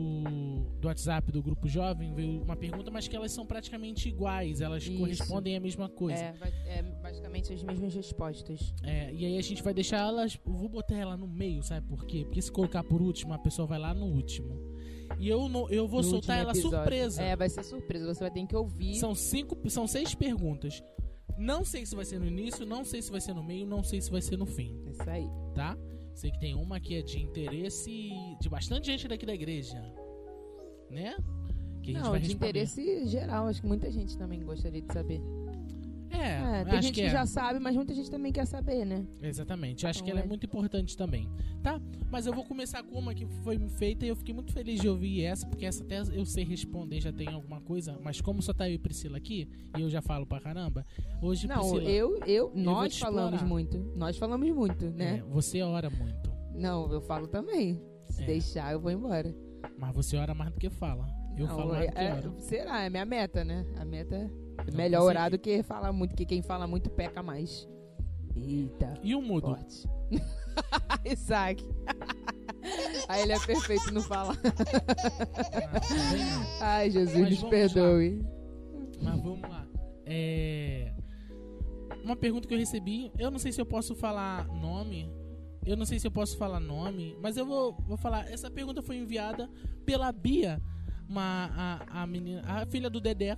do 0.80 0.88
WhatsApp 0.88 1.30
do 1.30 1.42
grupo 1.42 1.68
jovem 1.68 2.14
veio 2.14 2.42
uma 2.42 2.56
pergunta, 2.56 2.90
mas 2.90 3.06
que 3.06 3.16
elas 3.16 3.32
são 3.32 3.44
praticamente 3.44 4.08
iguais, 4.08 4.60
elas 4.60 4.84
Isso. 4.84 4.96
correspondem 4.98 5.56
à 5.56 5.60
mesma 5.60 5.88
coisa. 5.88 6.18
É, 6.18 6.34
é, 6.78 6.82
basicamente 6.82 7.52
as 7.52 7.62
mesmas 7.62 7.94
respostas. 7.94 8.72
É, 8.82 9.12
e 9.12 9.24
aí 9.24 9.38
a 9.38 9.42
gente 9.42 9.62
vai 9.62 9.74
deixar 9.74 9.98
elas, 9.98 10.38
vou 10.44 10.68
botar 10.68 10.96
ela 10.96 11.16
no 11.16 11.26
meio, 11.26 11.62
sabe 11.62 11.86
por 11.86 12.06
quê? 12.06 12.24
Porque 12.24 12.40
se 12.40 12.50
colocar 12.50 12.82
por 12.84 13.02
último, 13.02 13.32
a 13.32 13.38
pessoa 13.38 13.66
vai 13.66 13.78
lá 13.78 13.92
no 13.92 14.06
último. 14.06 14.70
E 15.18 15.28
eu, 15.28 15.48
no, 15.48 15.68
eu 15.68 15.88
vou 15.88 16.02
no 16.02 16.08
soltar 16.08 16.38
ela 16.38 16.52
episódio. 16.52 16.78
surpresa. 16.78 17.22
É, 17.22 17.34
vai 17.34 17.48
ser 17.48 17.64
surpresa, 17.64 18.06
você 18.06 18.20
vai 18.20 18.30
ter 18.30 18.46
que 18.46 18.56
ouvir. 18.56 18.94
São 18.94 19.14
cinco, 19.14 19.58
são 19.68 19.86
seis 19.86 20.14
perguntas. 20.14 20.82
Não 21.36 21.64
sei 21.64 21.86
se 21.86 21.96
vai 21.96 22.04
ser 22.04 22.18
no 22.20 22.26
início, 22.26 22.66
não 22.66 22.84
sei 22.84 23.02
se 23.02 23.10
vai 23.10 23.20
ser 23.20 23.34
no 23.34 23.42
meio, 23.42 23.66
não 23.66 23.82
sei 23.82 24.00
se 24.00 24.10
vai 24.10 24.20
ser 24.20 24.36
no 24.36 24.46
fim. 24.46 24.78
Isso 24.90 25.08
aí. 25.08 25.26
Tá? 25.54 25.76
Sei 26.20 26.30
que 26.30 26.38
tem 26.38 26.54
uma 26.54 26.78
que 26.78 26.96
é 26.96 27.00
de 27.00 27.18
interesse 27.18 28.12
de 28.38 28.48
bastante 28.50 28.88
gente 28.88 29.08
daqui 29.08 29.24
da 29.24 29.32
igreja. 29.32 29.80
Né? 30.90 31.16
Que 31.82 31.96
a 31.96 32.00
Não, 32.02 32.18
de 32.18 32.30
interesse 32.30 33.06
geral. 33.06 33.46
Acho 33.46 33.62
que 33.62 33.66
muita 33.66 33.90
gente 33.90 34.18
também 34.18 34.44
gostaria 34.44 34.82
de 34.82 34.92
saber. 34.92 35.18
É, 36.10 36.60
é 36.60 36.64
tem 36.64 36.82
gente 36.82 36.94
que, 36.94 37.00
que 37.02 37.06
é. 37.06 37.10
já 37.10 37.24
sabe, 37.26 37.60
mas 37.60 37.74
muita 37.74 37.94
gente 37.94 38.10
também 38.10 38.32
quer 38.32 38.46
saber, 38.46 38.84
né? 38.84 39.06
Exatamente. 39.22 39.86
Acho 39.86 39.98
então, 39.98 40.06
que 40.06 40.10
ela 40.10 40.20
é... 40.20 40.24
é 40.24 40.26
muito 40.26 40.44
importante 40.44 40.96
também, 40.96 41.28
tá? 41.62 41.80
Mas 42.10 42.26
eu 42.26 42.32
vou 42.32 42.44
começar 42.44 42.82
com 42.82 42.98
uma 42.98 43.14
que 43.14 43.26
foi 43.42 43.58
feita 43.68 44.04
e 44.04 44.08
eu 44.08 44.16
fiquei 44.16 44.34
muito 44.34 44.52
feliz 44.52 44.80
de 44.80 44.88
ouvir 44.88 45.24
essa, 45.24 45.46
porque 45.46 45.64
essa 45.64 45.82
até 45.84 46.00
eu 46.12 46.24
sei 46.26 46.44
responder, 46.44 47.00
já 47.00 47.12
tem 47.12 47.28
alguma 47.28 47.60
coisa, 47.60 47.98
mas 48.02 48.20
como 48.20 48.42
só 48.42 48.52
tá 48.52 48.68
eu 48.68 48.74
e 48.74 48.78
Priscila 48.78 49.16
aqui, 49.16 49.48
e 49.76 49.80
eu 49.80 49.88
já 49.88 50.02
falo 50.02 50.26
pra 50.26 50.40
caramba, 50.40 50.84
hoje 51.22 51.46
Não, 51.46 51.58
Priscila, 51.58 51.82
eu, 51.90 52.18
eu, 52.26 52.52
nós 52.54 52.98
falamos 52.98 53.42
muito. 53.42 53.78
Nós 53.96 54.16
falamos 54.16 54.50
muito, 54.50 54.90
né? 54.90 55.18
É, 55.18 55.22
você 55.22 55.62
ora 55.62 55.88
muito. 55.88 56.30
Não, 56.54 56.92
eu 56.92 57.00
falo 57.00 57.26
também. 57.26 57.80
Se 58.08 58.22
é. 58.22 58.26
deixar, 58.26 58.72
eu 58.72 58.80
vou 58.80 58.90
embora. 58.90 59.34
Mas 59.78 59.94
você 59.94 60.16
ora 60.16 60.34
mais 60.34 60.52
do 60.52 60.58
que 60.58 60.68
fala. 60.68 61.06
Eu 61.36 61.46
Não, 61.46 61.56
falo 61.56 61.72
mais 61.72 61.86
do 61.86 61.92
que 61.92 61.98
é, 62.00 62.12
oro. 62.14 62.34
Será? 62.38 62.82
É 62.82 62.90
minha 62.90 63.04
meta, 63.04 63.44
né? 63.44 63.64
A 63.78 63.84
meta 63.84 64.16
é 64.16 64.30
melhor 64.74 65.02
orar 65.02 65.30
do 65.30 65.38
que 65.38 65.62
falar 65.62 65.92
muito, 65.92 66.14
que 66.14 66.24
quem 66.24 66.42
fala 66.42 66.66
muito 66.66 66.90
peca 66.90 67.22
mais. 67.22 67.68
Eita. 68.34 68.94
E 69.02 69.14
o 69.14 69.22
mudo? 69.22 69.56
Isaac. 71.04 71.64
Aí 73.08 73.22
ele 73.22 73.32
é 73.32 73.38
perfeito 73.38 73.92
no 73.92 74.02
falar. 74.02 74.36
Ah, 76.60 76.76
Ai, 76.76 76.90
Jesus, 76.90 77.40
nos 77.40 77.42
perdoe. 77.44 78.20
Lá. 78.20 79.12
Mas 79.12 79.22
vamos 79.22 79.42
lá. 79.42 79.66
É... 80.04 80.92
Uma 82.04 82.16
pergunta 82.16 82.46
que 82.46 82.54
eu 82.54 82.58
recebi. 82.58 83.10
Eu 83.18 83.30
não 83.30 83.38
sei 83.38 83.52
se 83.52 83.60
eu 83.60 83.66
posso 83.66 83.94
falar 83.94 84.46
nome. 84.48 85.10
Eu 85.64 85.76
não 85.76 85.84
sei 85.84 85.98
se 85.98 86.06
eu 86.06 86.10
posso 86.10 86.38
falar 86.38 86.58
nome, 86.58 87.16
mas 87.20 87.36
eu 87.36 87.44
vou, 87.44 87.76
vou 87.86 87.96
falar. 87.96 88.30
Essa 88.30 88.50
pergunta 88.50 88.80
foi 88.80 88.96
enviada 88.96 89.48
pela 89.84 90.10
Bia, 90.10 90.60
uma, 91.06 91.50
a, 91.54 92.02
a, 92.02 92.06
menina, 92.06 92.42
a 92.46 92.64
filha 92.66 92.88
do 92.88 93.00
Dedé. 93.00 93.36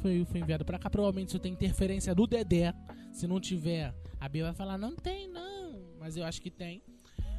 Foi, 0.00 0.24
foi 0.24 0.40
enviada 0.40 0.64
para 0.64 0.78
cá. 0.78 0.90
Provavelmente 0.90 1.28
isso 1.28 1.38
tem 1.38 1.52
interferência 1.52 2.14
do 2.14 2.26
Dedé. 2.26 2.72
Se 3.12 3.26
não 3.26 3.40
tiver, 3.40 3.94
a 4.20 4.28
Bia 4.28 4.44
vai 4.44 4.54
falar: 4.54 4.78
não 4.78 4.94
tem, 4.94 5.28
não. 5.28 5.82
Mas 5.98 6.16
eu 6.16 6.24
acho 6.24 6.40
que 6.40 6.50
tem. 6.50 6.82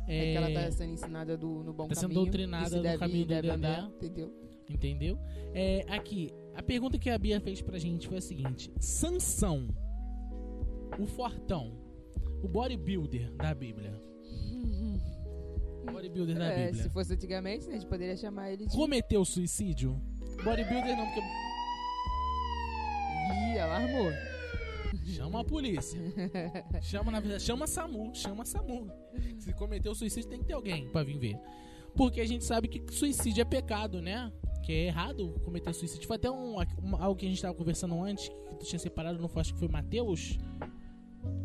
É, 0.08 0.18
é 0.18 0.32
que 0.32 0.38
ela 0.38 0.52
tá 0.52 0.72
sendo 0.72 0.94
ensinada 0.94 1.38
do, 1.38 1.64
no 1.64 1.74
bom 1.74 1.88
tá 1.88 1.96
sendo 1.96 2.14
doutrinada 2.14 2.82
no 2.82 3.00
caminho 3.00 3.26
do 3.26 3.30
Dedé. 3.30 3.50
Andar, 3.50 3.90
entendeu? 3.90 4.34
Entendeu? 4.70 5.20
É, 5.54 5.86
aqui, 5.90 6.32
a 6.56 6.64
pergunta 6.64 6.98
que 6.98 7.10
a 7.10 7.18
Bia 7.18 7.40
fez 7.40 7.62
pra 7.62 7.78
gente 7.78 8.08
foi 8.08 8.18
a 8.18 8.22
seguinte: 8.22 8.72
Sansão, 8.80 9.68
o 11.00 11.06
fortão, 11.06 11.78
o 12.42 12.48
bodybuilder 12.48 13.32
da 13.36 13.54
Bíblia 13.54 14.00
Bodybuilder 15.92 16.38
da 16.38 16.46
é, 16.46 16.66
Bíblia. 16.66 16.84
Se 16.84 16.90
fosse 16.90 17.14
antigamente, 17.14 17.66
né, 17.68 17.74
a 17.74 17.78
gente 17.78 17.88
poderia 17.88 18.18
chamar 18.18 18.52
ele 18.52 18.66
de. 18.66 18.76
Cometeu 18.76 19.24
suicídio? 19.24 20.02
Bodybuilder 20.44 20.98
não, 20.98 21.06
porque. 21.06 21.22
Ih, 23.76 23.84
alarmou. 23.84 24.12
Chama 25.06 25.42
a 25.42 25.44
polícia. 25.44 26.00
chama, 26.82 27.12
na 27.12 27.20
verdade, 27.20 27.44
chama 27.44 27.66
a 27.66 27.68
SAMU. 27.68 28.16
Chama 28.16 28.44
a 28.44 28.46
SAMU. 28.46 28.90
Se 29.38 29.54
cometeu 29.54 29.94
suicídio, 29.94 30.30
tem 30.30 30.40
que 30.40 30.46
ter 30.46 30.54
alguém 30.54 30.90
pra 30.90 31.04
vir 31.04 31.18
ver. 31.18 31.38
Porque 31.96 32.22
a 32.22 32.28
gente 32.28 32.44
sabe 32.44 32.68
que 32.68 32.92
suicídio 32.94 33.42
é 33.42 33.46
pecado, 33.46 34.02
né? 34.02 34.32
Que 34.64 34.72
é 34.72 34.86
errado 34.88 35.40
cometer 35.44 35.74
suicídio. 35.74 36.08
Foi 36.08 36.16
até 36.16 36.30
um, 36.30 36.56
um 36.58 36.96
algo 36.96 37.16
que 37.16 37.26
a 37.26 37.30
gente 37.30 37.42
tava 37.42 37.54
conversando 37.54 38.02
antes, 38.04 38.28
que 38.28 38.56
tu 38.60 38.66
tinha 38.66 38.80
separado, 38.80 39.20
não 39.20 39.28
foi? 39.28 39.42
Acho 39.42 39.54
que 39.54 39.60
foi 39.60 39.68
Mateus. 39.68 40.38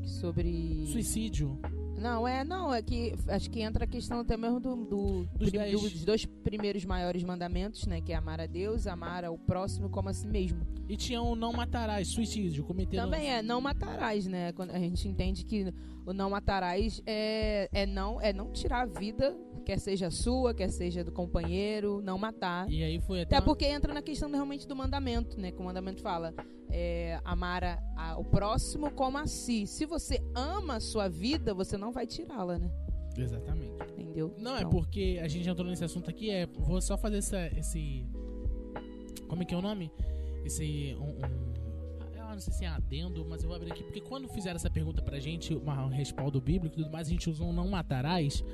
Sobre. 0.03 0.87
Suicídio. 0.87 1.61
Não, 2.01 2.27
é, 2.27 2.43
não, 2.43 2.73
é 2.73 2.81
que 2.81 3.15
acho 3.29 3.51
que 3.51 3.61
entra 3.61 3.85
a 3.85 3.87
questão 3.87 4.21
até 4.21 4.35
mesmo 4.35 4.59
do, 4.59 4.75
do, 4.75 5.27
dos, 5.37 5.53
do, 5.53 5.81
dos 5.81 6.05
dois 6.05 6.25
primeiros 6.25 6.83
maiores 6.87 7.23
mandamentos, 7.23 7.87
né? 7.87 8.01
Que 8.01 8.13
é 8.13 8.17
amar 8.17 8.41
a 8.41 8.47
Deus, 8.47 8.87
amar 8.87 9.23
ao 9.23 9.37
próximo 9.37 9.91
como 9.91 10.09
a 10.09 10.15
si 10.15 10.27
mesmo. 10.27 10.67
E 10.89 10.97
tinha 10.97 11.21
o 11.21 11.37
não 11.37 11.53
matarás, 11.53 12.09
suicídio, 12.09 12.65
cometendo. 12.65 13.03
Também 13.03 13.31
é, 13.31 13.43
não 13.43 13.61
matarás, 13.61 14.27
né? 14.27 14.51
Quando 14.53 14.71
a 14.71 14.79
gente 14.79 15.07
entende 15.07 15.45
que 15.45 15.73
o 16.07 16.13
não 16.15 16.31
matarás 16.31 17.03
é, 17.07 17.69
é, 17.71 17.85
não, 17.85 18.19
é 18.21 18.33
não 18.33 18.51
tirar 18.51 18.81
a 18.81 18.87
vida 18.87 19.37
quer 19.61 19.79
seja 19.79 20.11
sua, 20.11 20.53
quer 20.55 20.69
seja 20.71 21.05
do 21.05 21.13
companheiro, 21.13 22.01
não 22.03 22.19
matar. 22.19 22.69
E 22.71 22.83
aí 22.83 23.01
foi 23.01 23.23
até. 23.23 23.37
Até 23.37 23.45
porque 23.45 23.65
entra 23.67 23.93
na 23.95 24.03
questão 24.03 24.31
realmente 24.31 24.67
do 24.67 24.75
mandamento, 24.75 25.39
né? 25.41 25.51
Que 25.53 25.61
o 25.61 25.65
mandamento 25.65 26.01
fala 26.03 26.35
é, 26.71 27.21
amar 27.25 27.63
a, 27.65 27.79
a, 27.97 28.19
o 28.19 28.25
próximo 28.25 28.91
como 28.91 29.19
a 29.19 29.27
si. 29.27 29.67
Se 29.67 29.85
você 29.87 30.21
ama 30.35 30.77
a 30.77 30.81
sua 30.81 31.09
vida, 31.09 31.53
você 31.55 31.77
não 31.77 31.93
vai 31.93 32.07
tirá-la, 32.07 32.59
né? 32.59 32.71
Exatamente. 33.17 33.73
Entendeu? 33.99 34.35
Não, 34.39 34.55
é 34.57 34.59
Então, 34.61 34.71
porque 34.71 35.19
a 35.23 35.29
gente 35.29 35.49
entrou 35.49 35.69
nesse 35.69 35.85
assunto 35.85 36.09
aqui, 36.11 36.31
é. 36.31 36.47
Vou 36.47 36.81
só 36.81 36.97
fazer 36.97 37.19
essa, 37.19 37.47
esse. 37.59 38.07
Como 39.29 39.43
é 39.43 39.45
que 39.45 39.55
é 39.55 39.57
o 39.57 39.63
nome? 39.63 39.91
Esse. 40.45 40.97
Um, 40.99 41.11
um- 41.27 41.51
eu 42.17 42.35
não 42.35 42.41
sei 42.41 42.53
se 42.53 42.65
é 42.65 42.69
adendo, 42.69 43.27
mas 43.29 43.43
eu 43.43 43.49
vou 43.49 43.57
abrir 43.57 43.73
aqui. 43.73 43.83
Porque 43.83 44.01
quando 44.01 44.29
fizeram 44.29 44.55
essa 44.55 44.71
pergunta 44.71 45.03
pra 45.03 45.19
gente, 45.19 45.53
um 45.53 45.89
respaldo 45.89 46.41
bíblico 46.41 46.77
e 46.77 46.83
tudo 46.85 46.91
mais, 46.93 47.09
a 47.09 47.11
gente 47.11 47.29
usou 47.29 47.49
um 47.49 47.53
não 47.53 47.69
matarás. 47.69 48.45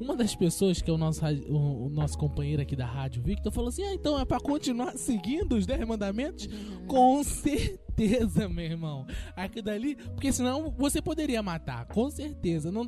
Uma 0.00 0.14
das 0.16 0.34
pessoas, 0.34 0.80
que 0.80 0.88
é 0.90 0.92
o 0.92 0.98
nosso, 0.98 1.24
o, 1.48 1.86
o 1.86 1.88
nosso 1.90 2.16
companheiro 2.16 2.62
aqui 2.62 2.76
da 2.76 2.86
rádio, 2.86 3.20
Victor, 3.22 3.50
falou 3.52 3.68
assim: 3.68 3.82
Ah, 3.82 3.94
então 3.94 4.18
é 4.18 4.24
pra 4.24 4.38
continuar 4.40 4.96
seguindo 4.96 5.56
os 5.56 5.66
10 5.66 5.86
mandamentos? 5.86 6.48
Com 6.86 7.22
certeza, 7.24 8.48
meu 8.48 8.64
irmão. 8.64 9.06
Aqui 9.34 9.60
dali, 9.60 9.96
porque 9.96 10.32
senão 10.32 10.70
você 10.70 11.02
poderia 11.02 11.42
matar, 11.42 11.86
com 11.86 12.08
certeza. 12.10 12.70
Não 12.70 12.86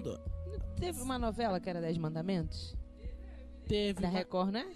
Teve 0.77 1.03
uma 1.03 1.19
novela 1.19 1.61
que 1.61 1.69
era 1.69 1.81
Dez 1.81 1.99
Mandamentos? 1.99 2.75
teve. 3.67 4.01
Da 4.01 4.09
uma- 4.09 4.19
Record, 4.19 4.51
né? 4.51 4.67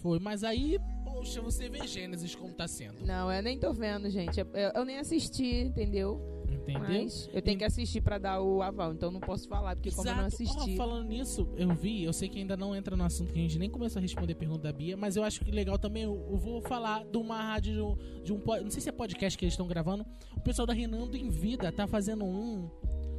Foi, 0.00 0.18
mas 0.20 0.44
aí, 0.44 0.78
poxa, 1.04 1.40
você 1.40 1.68
vê 1.68 1.84
Gênesis 1.86 2.34
como 2.34 2.52
tá 2.54 2.68
sendo. 2.68 3.04
Não, 3.04 3.30
eu 3.32 3.42
nem 3.42 3.58
tô 3.58 3.72
vendo, 3.72 4.08
gente. 4.08 4.38
Eu, 4.38 4.46
eu 4.74 4.84
nem 4.84 4.98
assisti, 4.98 5.62
entendeu? 5.62 6.20
Entendeu? 6.50 6.80
Mas 6.88 7.28
eu 7.32 7.40
tenho 7.42 7.58
que 7.58 7.64
assistir 7.64 8.00
pra 8.00 8.18
dar 8.18 8.40
o 8.42 8.60
aval, 8.62 8.92
então 8.92 9.10
não 9.10 9.20
posso 9.20 9.48
falar, 9.48 9.74
porque 9.76 9.90
como 9.90 10.08
eu 10.08 10.14
não 10.16 10.26
Exato. 10.26 10.42
assisti. 10.42 10.74
Ó, 10.74 10.76
falando 10.76 11.08
nisso, 11.08 11.48
eu 11.56 11.74
vi, 11.74 12.04
eu 12.04 12.12
sei 12.12 12.28
que 12.28 12.38
ainda 12.38 12.56
não 12.56 12.74
entra 12.76 12.96
no 12.96 13.04
assunto 13.04 13.32
que 13.32 13.38
a 13.38 13.42
gente 13.42 13.58
nem 13.58 13.70
começou 13.70 14.00
a 14.00 14.02
responder 14.02 14.32
a 14.32 14.36
pergunta 14.36 14.62
da 14.62 14.72
Bia, 14.72 14.96
mas 14.96 15.16
eu 15.16 15.22
acho 15.24 15.44
que 15.44 15.50
legal 15.50 15.78
também, 15.78 16.02
eu, 16.04 16.26
eu 16.30 16.36
vou 16.36 16.60
falar 16.60 17.04
de 17.04 17.16
uma 17.16 17.40
rádio, 17.40 17.96
de 18.24 18.32
um, 18.32 18.40
pod- 18.40 18.62
não 18.62 18.70
sei 18.70 18.80
se 18.82 18.88
é 18.88 18.92
podcast 18.92 19.38
que 19.38 19.44
eles 19.44 19.54
estão 19.54 19.66
gravando, 19.66 20.04
o 20.36 20.40
pessoal 20.40 20.66
da 20.66 20.72
Renando 20.74 21.16
em 21.16 21.28
Vida 21.30 21.70
tá 21.72 21.86
fazendo 21.86 22.24
um 22.24 22.68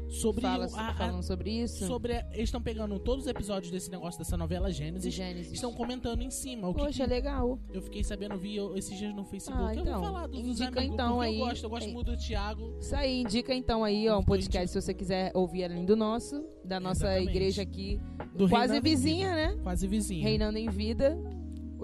sobre 0.10 0.42
Fala, 0.42 0.66
a- 0.66 0.94
falando 0.96 1.24
sobre 1.24 1.52
isso. 1.52 1.86
sobre 1.86 2.14
a- 2.14 2.26
eles 2.32 2.46
estão 2.46 2.62
pegando 2.62 2.98
todos 3.00 3.26
os 3.26 3.30
episódios 3.30 3.72
desse 3.72 3.90
negócio 3.92 4.18
dessa 4.18 4.36
novela 4.36 4.72
Gênesis, 4.72 5.14
Gênesis. 5.14 5.54
estão 5.54 5.72
comentando 5.72 6.22
em 6.22 6.32
cima, 6.32 6.68
o 6.68 6.74
que 6.74 6.82
Poxa, 6.82 7.04
que 7.04 7.10
legal. 7.10 7.60
eu 7.72 7.82
fiquei 7.82 8.04
sabendo, 8.04 8.38
vi 8.38 8.56
eu- 8.56 8.76
esses 8.76 8.98
dias 8.98 9.16
no 9.16 9.24
Facebook, 9.24 9.64
Ah, 9.64 9.76
eu 9.76 9.82
então, 9.82 10.02
vou 10.02 10.04
falar 10.12 10.28
dos 10.28 10.40
indica 10.40 10.80
amigos, 10.80 10.94
então 10.96 11.22
aí. 11.22 11.40
eu 11.40 11.46
gosto, 11.46 11.64
eu 11.64 11.70
gosto 11.70 11.86
Ei. 11.88 11.94
muito 11.94 12.12
do 12.12 12.18
Thiago, 12.18 12.76
Isso 12.80 12.96
aí, 12.96 13.22
indica 13.22 13.54
então 13.54 13.84
aí, 13.84 14.10
ó, 14.10 14.20
um 14.20 14.24
podcast 14.24 14.70
se 14.70 14.82
você 14.82 14.94
quiser 14.94 15.32
ouvir 15.36 15.64
além 15.66 15.86
do 15.86 15.96
nosso, 15.96 16.44
da 16.66 16.80
nossa 16.80 17.06
Exatamente. 17.06 17.30
igreja 17.30 17.62
aqui, 17.62 18.00
do 18.36 18.50
quase 18.50 18.74
Reinando 18.74 18.82
vizinha, 18.84 19.36
né? 19.36 19.58
Quase 19.64 19.88
vizinha. 19.88 20.24
Reinando 20.24 20.58
em 20.58 20.70
Vida. 20.70 21.18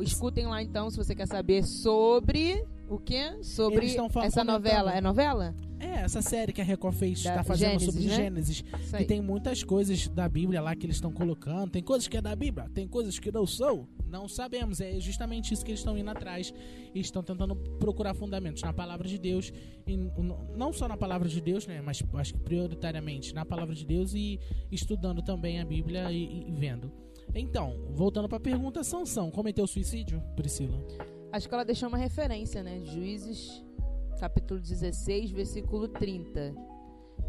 Escutem 0.02 0.46
lá 0.46 0.62
então 0.62 0.90
se 0.90 0.98
você 0.98 1.16
quer 1.16 1.26
saber 1.28 1.64
sobre 1.64 2.66
o 2.88 3.00
quê? 3.00 3.38
Sobre 3.42 3.96
essa 4.24 4.44
novela. 4.44 4.94
É 4.94 5.02
novela? 5.02 5.56
É, 5.80 6.02
essa 6.02 6.22
série 6.22 6.54
que 6.54 6.62
a 6.62 6.64
Record 6.64 6.96
fez, 6.96 7.24
Da 7.24 7.36
tá 7.36 7.44
fazendo 7.44 7.80
Gênesis, 7.80 7.94
sobre 7.94 8.08
né? 8.08 8.16
Gênesis, 8.16 8.62
que 8.62 8.96
aí. 8.96 9.06
tem 9.06 9.22
muitas 9.22 9.64
coisas 9.64 10.08
da 10.08 10.28
Bíblia 10.28 10.62
lá 10.62 10.76
que 10.76 10.86
eles 10.86 10.96
estão 10.96 11.12
colocando. 11.12 11.70
Tem 11.72 11.84
coisas 11.84 12.08
que 12.08 12.18
é 12.18 12.22
da 12.22 12.36
Bíblia, 12.36 12.70
tem 12.74 12.88
coisas 12.88 13.20
que 13.20 13.32
não 13.32 13.46
são. 13.46 13.88
Não 14.08 14.28
sabemos. 14.28 14.80
É 14.80 15.00
justamente 15.00 15.54
isso 15.54 15.66
que 15.66 15.72
eles 15.72 15.82
estão 15.82 15.98
indo 15.98 16.10
atrás 16.10 16.54
e 16.94 17.00
estão 17.00 17.22
tentando 17.22 17.56
procurar 17.56 18.14
fundamentos 18.14 18.62
na 18.62 18.72
palavra 18.72 19.08
de 19.08 19.18
Deus. 19.18 19.52
E 19.86 19.98
não 20.56 20.72
só 20.72 20.88
na 20.88 20.96
palavra 20.96 21.28
de 21.28 21.42
Deus, 21.42 21.68
né? 21.68 21.82
Mas 21.82 22.02
acho 22.14 22.34
que 22.34 22.40
prioritariamente 22.40 23.34
na 23.34 23.46
palavra 23.46 23.76
de 23.76 23.86
Deus 23.86 24.14
e 24.14 24.40
estudando 24.72 25.22
também 25.22 25.60
a 25.60 25.66
Bíblia 25.66 26.12
e, 26.12 26.48
e 26.48 26.52
vendo. 26.52 26.92
Então, 27.34 27.76
voltando 27.92 28.30
pra 28.30 28.40
pergunta, 28.40 28.84
Sansão 28.84 29.30
cometeu 29.30 29.68
suicídio, 29.68 30.22
Priscila? 30.36 30.78
Acho 31.32 31.48
que 31.48 31.54
ela 31.54 31.66
deixou 31.66 31.90
uma 31.90 31.98
referência, 31.98 32.64
né? 32.64 32.82
Juízes, 32.84 33.64
capítulo 34.20 34.60
16, 34.60 35.32
versículo 35.32 35.88
30. 35.88 36.56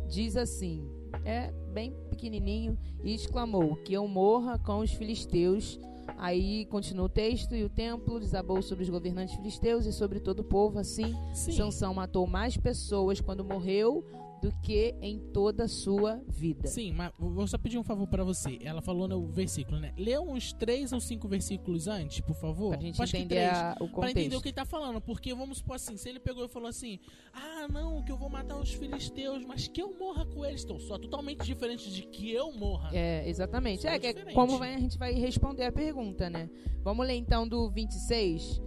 Diz 0.09 0.37
assim: 0.37 0.89
É 1.25 1.51
bem 1.73 1.93
pequenininho, 2.09 2.79
e 3.03 3.15
exclamou: 3.15 3.77
Que 3.77 3.95
eu 3.95 4.07
morra 4.07 4.59
com 4.59 4.79
os 4.79 4.93
filisteus. 4.93 5.79
Aí 6.19 6.67
continua 6.67 7.07
o 7.07 7.09
texto, 7.09 7.55
e 7.55 7.65
o 7.65 7.69
templo 7.69 8.21
desabou 8.21 8.63
sobre 8.63 8.85
os 8.85 8.91
governantes 8.91 9.35
filisteus 9.35 9.87
e 9.87 9.93
sobre 9.93 10.21
todo 10.21 10.41
o 10.41 10.45
povo. 10.45 10.79
Assim, 10.79 11.15
Sim. 11.35 11.53
Sansão 11.53 11.93
matou 11.93 12.27
mais 12.27 12.57
pessoas 12.57 13.21
quando 13.21 13.45
morreu 13.45 14.05
do 14.43 14.53
que 14.63 14.95
em 15.01 15.19
toda 15.33 15.65
a 15.65 15.69
sua 15.69 16.21
vida. 16.29 16.69
Sim, 16.69 16.93
mas 16.93 17.11
vou 17.19 17.47
só 17.47 17.57
pedir 17.57 17.79
um 17.79 17.83
favor 17.83 18.07
pra 18.07 18.23
você. 18.23 18.59
Ela 18.63 18.83
falou 18.83 19.09
no 19.09 19.27
versículo, 19.29 19.81
né? 19.81 19.93
Lê 19.97 20.19
uns 20.19 20.53
três 20.53 20.93
ou 20.93 21.01
cinco 21.01 21.27
versículos 21.27 21.89
antes, 21.89 22.21
por 22.21 22.35
favor. 22.37 22.71
Pra 22.71 22.81
gente 22.81 23.01
Acho 23.01 23.13
que 23.13 23.19
entender 23.19 23.35
três. 23.49 23.53
a- 23.59 23.77
o 23.81 23.89
Pra 23.89 24.11
entender 24.11 24.27
o 24.27 24.31
contexto. 24.39 24.43
que 24.43 24.49
ele 24.49 24.55
tá 24.55 24.65
falando. 24.65 25.01
Porque 25.01 25.35
vamos 25.35 25.59
supor 25.59 25.77
assim, 25.77 25.97
se 25.97 26.09
ele 26.09 26.21
pegou 26.21 26.45
e 26.45 26.49
falou 26.49 26.69
assim: 26.69 26.99
Ah, 27.33 27.67
não, 27.69 28.03
que 28.05 28.13
eu 28.13 28.17
vou 28.17 28.29
matar 28.29 28.59
os 28.59 28.73
filisteus, 28.73 29.45
mas 29.45 29.69
que 29.69 29.81
eu 29.83 29.97
morra 29.99 30.27
com 30.27 30.45
eles. 30.45 30.65
Então, 30.65 30.79
só 30.79 30.99
totalmente 30.99 31.45
diferente 31.45 31.91
de 31.91 32.03
que 32.03 32.31
eu 32.31 32.53
morra. 32.53 32.91
É, 32.93 33.29
exatamente. 33.29 33.83
Só 33.83 33.89
É, 33.89 33.99
que 33.99 34.07
é 34.09 34.15
como 34.33 34.59
vai- 34.59 34.75
a 34.75 34.79
gente 34.79 34.99
vai 34.99 35.13
responder 35.13 35.65
a 35.65 35.73
pergunta, 35.73 36.29
né? 36.31 36.49
Vamos 36.83 37.07
ler 37.07 37.15
então 37.17 37.49
do 37.49 37.69
26. 37.71 38.61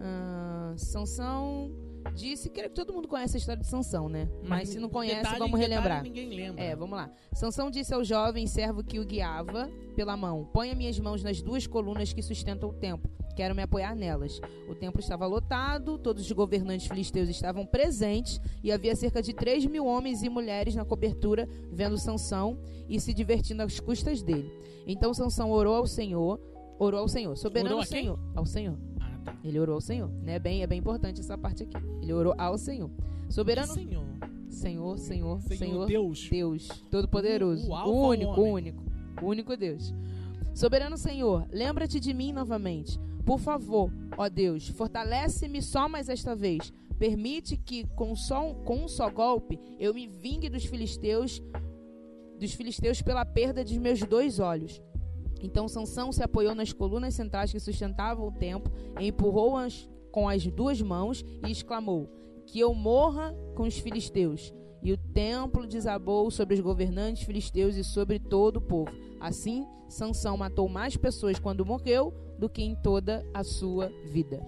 Ah, 0.00 0.74
Sansão 0.76 1.70
disse. 2.14 2.50
Creio 2.50 2.68
que 2.68 2.74
todo 2.74 2.92
mundo 2.92 3.08
conhece 3.08 3.36
a 3.36 3.38
história 3.38 3.60
de 3.62 3.68
Sansão, 3.68 4.08
né? 4.08 4.28
Mas 4.42 4.70
se 4.70 4.78
não 4.78 4.88
conhece, 4.88 5.16
Detalhe, 5.16 5.38
vamos 5.38 5.58
detalhe, 5.60 5.74
relembrar. 5.74 6.02
ninguém 6.02 6.28
lembra. 6.28 6.62
É, 6.62 6.74
vamos 6.76 6.96
lá. 6.96 7.10
Sansão 7.32 7.70
disse 7.70 7.94
ao 7.94 8.02
jovem 8.04 8.46
servo 8.46 8.82
que 8.82 8.98
o 8.98 9.04
guiava 9.04 9.70
pela 9.94 10.16
mão: 10.16 10.44
Ponha 10.52 10.74
minhas 10.74 10.98
mãos 10.98 11.22
nas 11.22 11.40
duas 11.42 11.66
colunas 11.66 12.12
que 12.12 12.22
sustentam 12.22 12.68
o 12.70 12.72
templo. 12.72 13.10
Quero 13.34 13.54
me 13.54 13.62
apoiar 13.62 13.94
nelas. 13.96 14.38
O 14.68 14.74
templo 14.74 15.00
estava 15.00 15.26
lotado, 15.26 15.96
todos 15.96 16.22
os 16.24 16.32
governantes 16.32 16.86
filisteus 16.86 17.30
estavam 17.30 17.64
presentes 17.64 18.38
e 18.62 18.70
havia 18.70 18.94
cerca 18.94 19.22
de 19.22 19.32
3 19.32 19.64
mil 19.66 19.86
homens 19.86 20.22
e 20.22 20.28
mulheres 20.28 20.74
na 20.74 20.84
cobertura 20.84 21.48
vendo 21.70 21.96
Sansão 21.96 22.58
e 22.88 23.00
se 23.00 23.14
divertindo 23.14 23.62
às 23.62 23.80
custas 23.80 24.22
dele. 24.22 24.52
Então 24.86 25.14
Sansão 25.14 25.50
orou 25.50 25.76
ao 25.76 25.86
Senhor, 25.86 26.38
orou 26.78 27.00
ao 27.00 27.08
Senhor, 27.08 27.34
soberano 27.36 27.76
Orou? 27.76 27.86
Senhor, 27.86 28.18
ao 28.36 28.44
Senhor. 28.44 28.76
Tá. 29.24 29.36
Ele 29.44 29.58
orou 29.58 29.74
ao 29.76 29.80
Senhor, 29.80 30.08
né? 30.22 30.38
Bem, 30.38 30.62
é 30.62 30.66
bem 30.66 30.78
importante 30.78 31.20
essa 31.20 31.36
parte 31.38 31.62
aqui. 31.62 31.76
Ele 32.00 32.12
orou 32.12 32.34
ao 32.38 32.56
Senhor. 32.58 32.90
Soberano 33.28 33.72
Senhor. 33.72 34.04
Senhor, 34.48 34.98
Senhor, 34.98 35.40
Senhor, 35.40 35.56
Senhor, 35.58 35.86
Deus. 35.86 36.28
Deus 36.30 36.68
Todo-Poderoso, 36.90 37.70
O- 37.72 38.08
único, 38.08 38.40
o 38.40 38.44
único, 38.44 38.82
o 39.22 39.26
único 39.26 39.56
Deus. 39.56 39.94
Soberano 40.54 40.98
Senhor, 40.98 41.46
lembra-te 41.50 41.98
de 41.98 42.12
mim 42.12 42.32
novamente. 42.32 43.00
Por 43.24 43.38
favor, 43.38 43.90
ó 44.18 44.28
Deus, 44.28 44.68
fortalece-me 44.68 45.62
só 45.62 45.88
mais 45.88 46.08
esta 46.10 46.36
vez. 46.36 46.72
Permite 46.98 47.56
que 47.56 47.84
com 47.96 48.14
só 48.14 48.50
um, 48.50 48.54
com 48.62 48.84
um 48.84 48.88
só 48.88 49.08
golpe 49.10 49.58
eu 49.78 49.94
me 49.94 50.06
vingue 50.06 50.48
dos 50.50 50.64
filisteus, 50.66 51.42
dos 52.38 52.52
filisteus 52.52 53.00
pela 53.00 53.24
perda 53.24 53.64
de 53.64 53.78
meus 53.80 54.00
dois 54.02 54.38
olhos. 54.38 54.82
Então 55.42 55.68
Sansão 55.68 56.12
se 56.12 56.22
apoiou 56.22 56.54
nas 56.54 56.72
colunas 56.72 57.14
centrais 57.14 57.50
que 57.50 57.60
sustentavam 57.60 58.28
o 58.28 58.32
templo, 58.32 58.72
e 59.00 59.08
empurrou-as 59.08 59.88
com 60.10 60.28
as 60.28 60.46
duas 60.46 60.80
mãos 60.80 61.24
e 61.46 61.50
exclamou: 61.50 62.08
Que 62.46 62.60
eu 62.60 62.72
morra 62.74 63.34
com 63.56 63.64
os 63.64 63.78
filisteus. 63.78 64.52
E 64.82 64.92
o 64.92 64.96
templo 64.96 65.66
desabou 65.66 66.28
sobre 66.30 66.54
os 66.54 66.60
governantes 66.60 67.22
filisteus 67.22 67.76
e 67.76 67.84
sobre 67.84 68.18
todo 68.18 68.56
o 68.56 68.60
povo. 68.60 68.90
Assim, 69.20 69.64
Sansão 69.88 70.36
matou 70.36 70.68
mais 70.68 70.96
pessoas 70.96 71.38
quando 71.38 71.64
morreu 71.64 72.12
do 72.36 72.48
que 72.48 72.62
em 72.62 72.74
toda 72.74 73.24
a 73.32 73.44
sua 73.44 73.88
vida. 74.10 74.44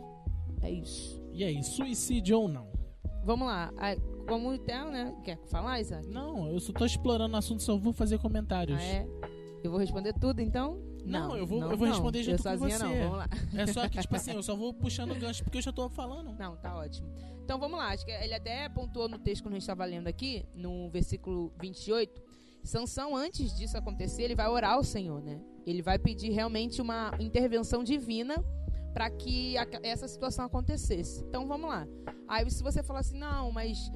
É 0.61 0.71
isso. 0.71 1.23
E 1.33 1.45
aí, 1.45 1.63
suicídio 1.63 2.41
ou 2.41 2.49
não? 2.49 2.67
Vamos 3.25 3.47
lá. 3.47 3.73
Como 4.27 4.51
o 4.51 4.59
Theo, 4.59 4.91
né? 4.91 5.15
Quer 5.23 5.39
falar, 5.47 5.81
Isaac? 5.81 6.09
Não, 6.09 6.49
eu 6.49 6.59
só 6.59 6.73
tô 6.73 6.85
explorando 6.85 7.35
o 7.35 7.39
assunto, 7.39 7.63
só 7.63 7.77
vou 7.77 7.93
fazer 7.93 8.19
comentários. 8.19 8.81
Ah, 8.81 8.85
é? 8.85 9.07
Eu 9.64 9.71
vou 9.71 9.80
responder 9.80 10.12
tudo, 10.12 10.40
então? 10.40 10.78
Não, 11.04 11.37
eu 11.37 11.47
vou- 11.47 11.61
eu 11.62 11.76
vou 11.76 11.88
responder 11.88 12.21
eu 12.21 12.25
junto 12.25 12.37
com 12.37 12.42
sozinha 12.50 12.78
você. 12.78 12.85
não, 12.85 12.99
vamos 13.11 13.18
lá. 13.18 13.28
É 13.54 13.66
só 13.66 13.88
que, 13.88 13.99
tipo 13.99 14.14
assim, 14.14 14.33
eu 14.33 14.42
só 14.42 14.54
vou 14.54 14.73
puxando 14.75 15.12
o 15.12 15.14
gancho 15.14 15.42
porque 15.42 15.59
eu 15.59 15.62
já 15.62 15.73
tô 15.73 15.88
falando. 15.88 16.33
Não, 16.38 16.56
tá 16.56 16.76
ótimo. 16.76 17.09
Então 17.42 17.59
vamos 17.59 17.78
lá, 17.78 17.88
acho 17.88 18.04
que 18.04 18.11
ele 18.12 18.35
até 18.35 18.68
pontuou 18.68 19.09
no 19.09 19.18
texto 19.18 19.42
quando 19.42 19.52
a 19.54 19.56
gente 19.56 19.62
estava 19.62 19.85
lendo 19.85 20.06
aqui, 20.06 20.44
no 20.54 20.88
versículo 20.90 21.52
28. 21.61 22.23
Sansão, 22.62 23.14
antes 23.16 23.54
disso 23.56 23.76
acontecer, 23.76 24.23
ele 24.23 24.35
vai 24.35 24.49
orar 24.49 24.73
ao 24.75 24.85
Senhor, 24.85 25.21
né? 25.23 25.40
Ele 25.66 25.83
vai 25.83 25.99
pedir 25.99 26.30
realmente 26.30 26.80
uma 26.80 27.11
intervenção 27.21 27.83
divina 27.85 28.42
para 28.94 29.11
que 29.11 29.56
a- 29.59 29.66
essa 29.83 30.06
situação 30.09 30.44
acontecesse. 30.47 31.23
Então 31.25 31.47
vamos 31.47 31.68
lá. 31.68 31.87
Aí 32.28 32.49
se 32.50 32.62
você 32.62 32.83
falar 32.83 33.00
assim, 33.00 33.18
não, 33.18 33.50
mas 33.52 33.90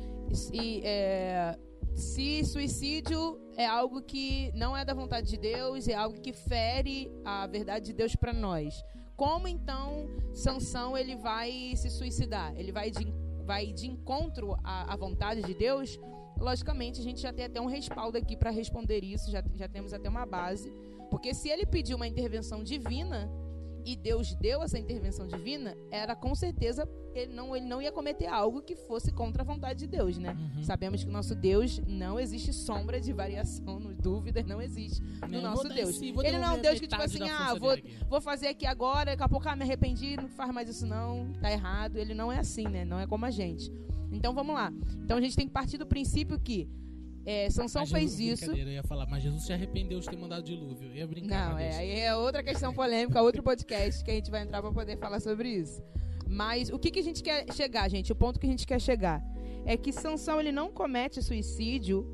e, 0.52 0.80
é, 0.84 1.58
se 1.98 2.44
suicídio 2.44 3.40
é 3.56 3.66
algo 3.66 4.00
que 4.00 4.52
não 4.54 4.76
é 4.76 4.84
da 4.84 4.94
vontade 4.94 5.28
de 5.28 5.36
Deus, 5.36 5.88
é 5.88 5.94
algo 5.94 6.20
que 6.20 6.32
fere 6.32 7.10
a 7.24 7.46
verdade 7.46 7.86
de 7.86 7.92
Deus 7.92 8.14
para 8.14 8.32
nós. 8.32 8.84
Como 9.16 9.48
então 9.48 10.08
Sansão 10.32 10.96
ele 10.96 11.16
vai 11.16 11.74
se 11.76 11.90
suicidar? 11.90 12.54
Ele 12.56 12.70
vai 12.70 12.90
de, 12.90 13.12
vai 13.44 13.72
de 13.72 13.88
encontro 13.88 14.56
à, 14.62 14.92
à 14.92 14.96
vontade 14.96 15.42
de 15.42 15.54
Deus? 15.54 15.98
logicamente 16.40 17.00
a 17.00 17.02
gente 17.02 17.20
já 17.20 17.32
tem 17.32 17.44
até 17.44 17.60
um 17.60 17.66
respaldo 17.66 18.16
aqui 18.16 18.36
para 18.36 18.50
responder 18.50 19.04
isso, 19.04 19.30
já, 19.30 19.42
já 19.54 19.68
temos 19.68 19.92
até 19.92 20.08
uma 20.08 20.24
base. 20.24 20.72
Porque 21.10 21.34
se 21.34 21.48
ele 21.48 21.66
pediu 21.66 21.96
uma 21.96 22.06
intervenção 22.06 22.62
divina 22.62 23.30
e 23.92 23.96
Deus 23.96 24.34
deu 24.34 24.62
essa 24.62 24.78
intervenção 24.78 25.26
divina, 25.26 25.76
era 25.90 26.14
com 26.14 26.34
certeza 26.34 26.88
ele 27.14 27.32
não, 27.32 27.56
ele 27.56 27.66
não 27.66 27.80
ia 27.80 27.90
cometer 27.90 28.26
algo 28.26 28.62
que 28.62 28.76
fosse 28.76 29.10
contra 29.10 29.42
a 29.42 29.44
vontade 29.44 29.80
de 29.80 29.86
Deus, 29.86 30.18
né? 30.18 30.36
Uhum. 30.56 30.62
Sabemos 30.62 31.02
que 31.02 31.10
o 31.10 31.12
nosso 31.12 31.34
Deus 31.34 31.80
não 31.86 32.20
existe 32.20 32.52
sombra 32.52 33.00
de 33.00 33.12
variação, 33.12 33.80
no- 33.80 33.94
dúvidas 33.94 34.44
não 34.46 34.60
existe 34.60 35.02
no 35.28 35.40
nosso 35.40 35.68
Deus. 35.68 36.00
Ele 36.00 36.38
não 36.38 36.54
é 36.54 36.58
um 36.58 36.60
Deus 36.60 36.78
que, 36.78 36.86
tipo 36.86 37.02
assim, 37.02 37.28
ah, 37.28 37.54
vou, 37.54 37.76
vou 38.08 38.20
fazer 38.20 38.48
aqui 38.48 38.66
agora, 38.66 39.12
daqui 39.12 39.22
a 39.22 39.28
pouco 39.28 39.48
ah, 39.48 39.56
me 39.56 39.62
arrependi, 39.62 40.16
não 40.16 40.28
faz 40.28 40.52
mais 40.52 40.68
isso 40.68 40.86
não, 40.86 41.32
tá 41.40 41.50
errado. 41.50 41.96
Ele 41.96 42.14
não 42.14 42.30
é 42.30 42.38
assim, 42.38 42.64
né? 42.68 42.84
Não 42.84 43.00
é 43.00 43.06
como 43.06 43.24
a 43.24 43.30
gente. 43.30 43.72
Então 44.12 44.34
vamos 44.34 44.54
lá. 44.54 44.72
Então 45.02 45.16
a 45.16 45.20
gente 45.20 45.34
tem 45.36 45.46
que 45.46 45.52
partir 45.52 45.78
do 45.78 45.86
princípio 45.86 46.38
que 46.38 46.68
é, 47.26 47.50
Sansão 47.50 47.82
Mas 47.82 47.90
fez 47.92 48.16
Jesus- 48.16 48.42
isso. 48.42 48.50
Eu 48.52 48.68
ia 48.68 48.82
falar, 48.82 49.06
mas 49.06 49.22
Jesus 49.22 49.44
se 49.44 49.52
arrependeu 49.52 50.00
de 50.00 50.08
ter 50.08 50.16
mandado 50.16 50.42
dilúvio. 50.42 50.88
Eu 50.88 50.94
ia 50.96 51.06
brincar. 51.06 51.50
Não, 51.50 51.58
é, 51.58 51.76
aí 51.76 52.00
é 52.00 52.14
outra 52.16 52.42
questão 52.42 52.72
polêmica, 52.72 53.20
outro 53.22 53.42
podcast 53.42 54.02
que 54.02 54.10
a 54.10 54.14
gente 54.14 54.30
vai 54.30 54.42
entrar 54.42 54.62
pra 54.62 54.72
poder 54.72 54.96
falar 54.98 55.20
sobre 55.20 55.48
isso. 55.50 55.82
Mas 56.26 56.70
o 56.70 56.78
que, 56.78 56.90
que 56.90 56.98
a 56.98 57.02
gente 57.02 57.22
quer 57.22 57.44
chegar, 57.52 57.88
gente? 57.88 58.12
O 58.12 58.16
ponto 58.16 58.38
que 58.38 58.46
a 58.46 58.50
gente 58.50 58.66
quer 58.66 58.80
chegar 58.80 59.22
é 59.64 59.76
que 59.76 59.92
Sansão 59.92 60.40
ele 60.40 60.52
não 60.52 60.70
comete 60.70 61.22
suicídio 61.22 62.06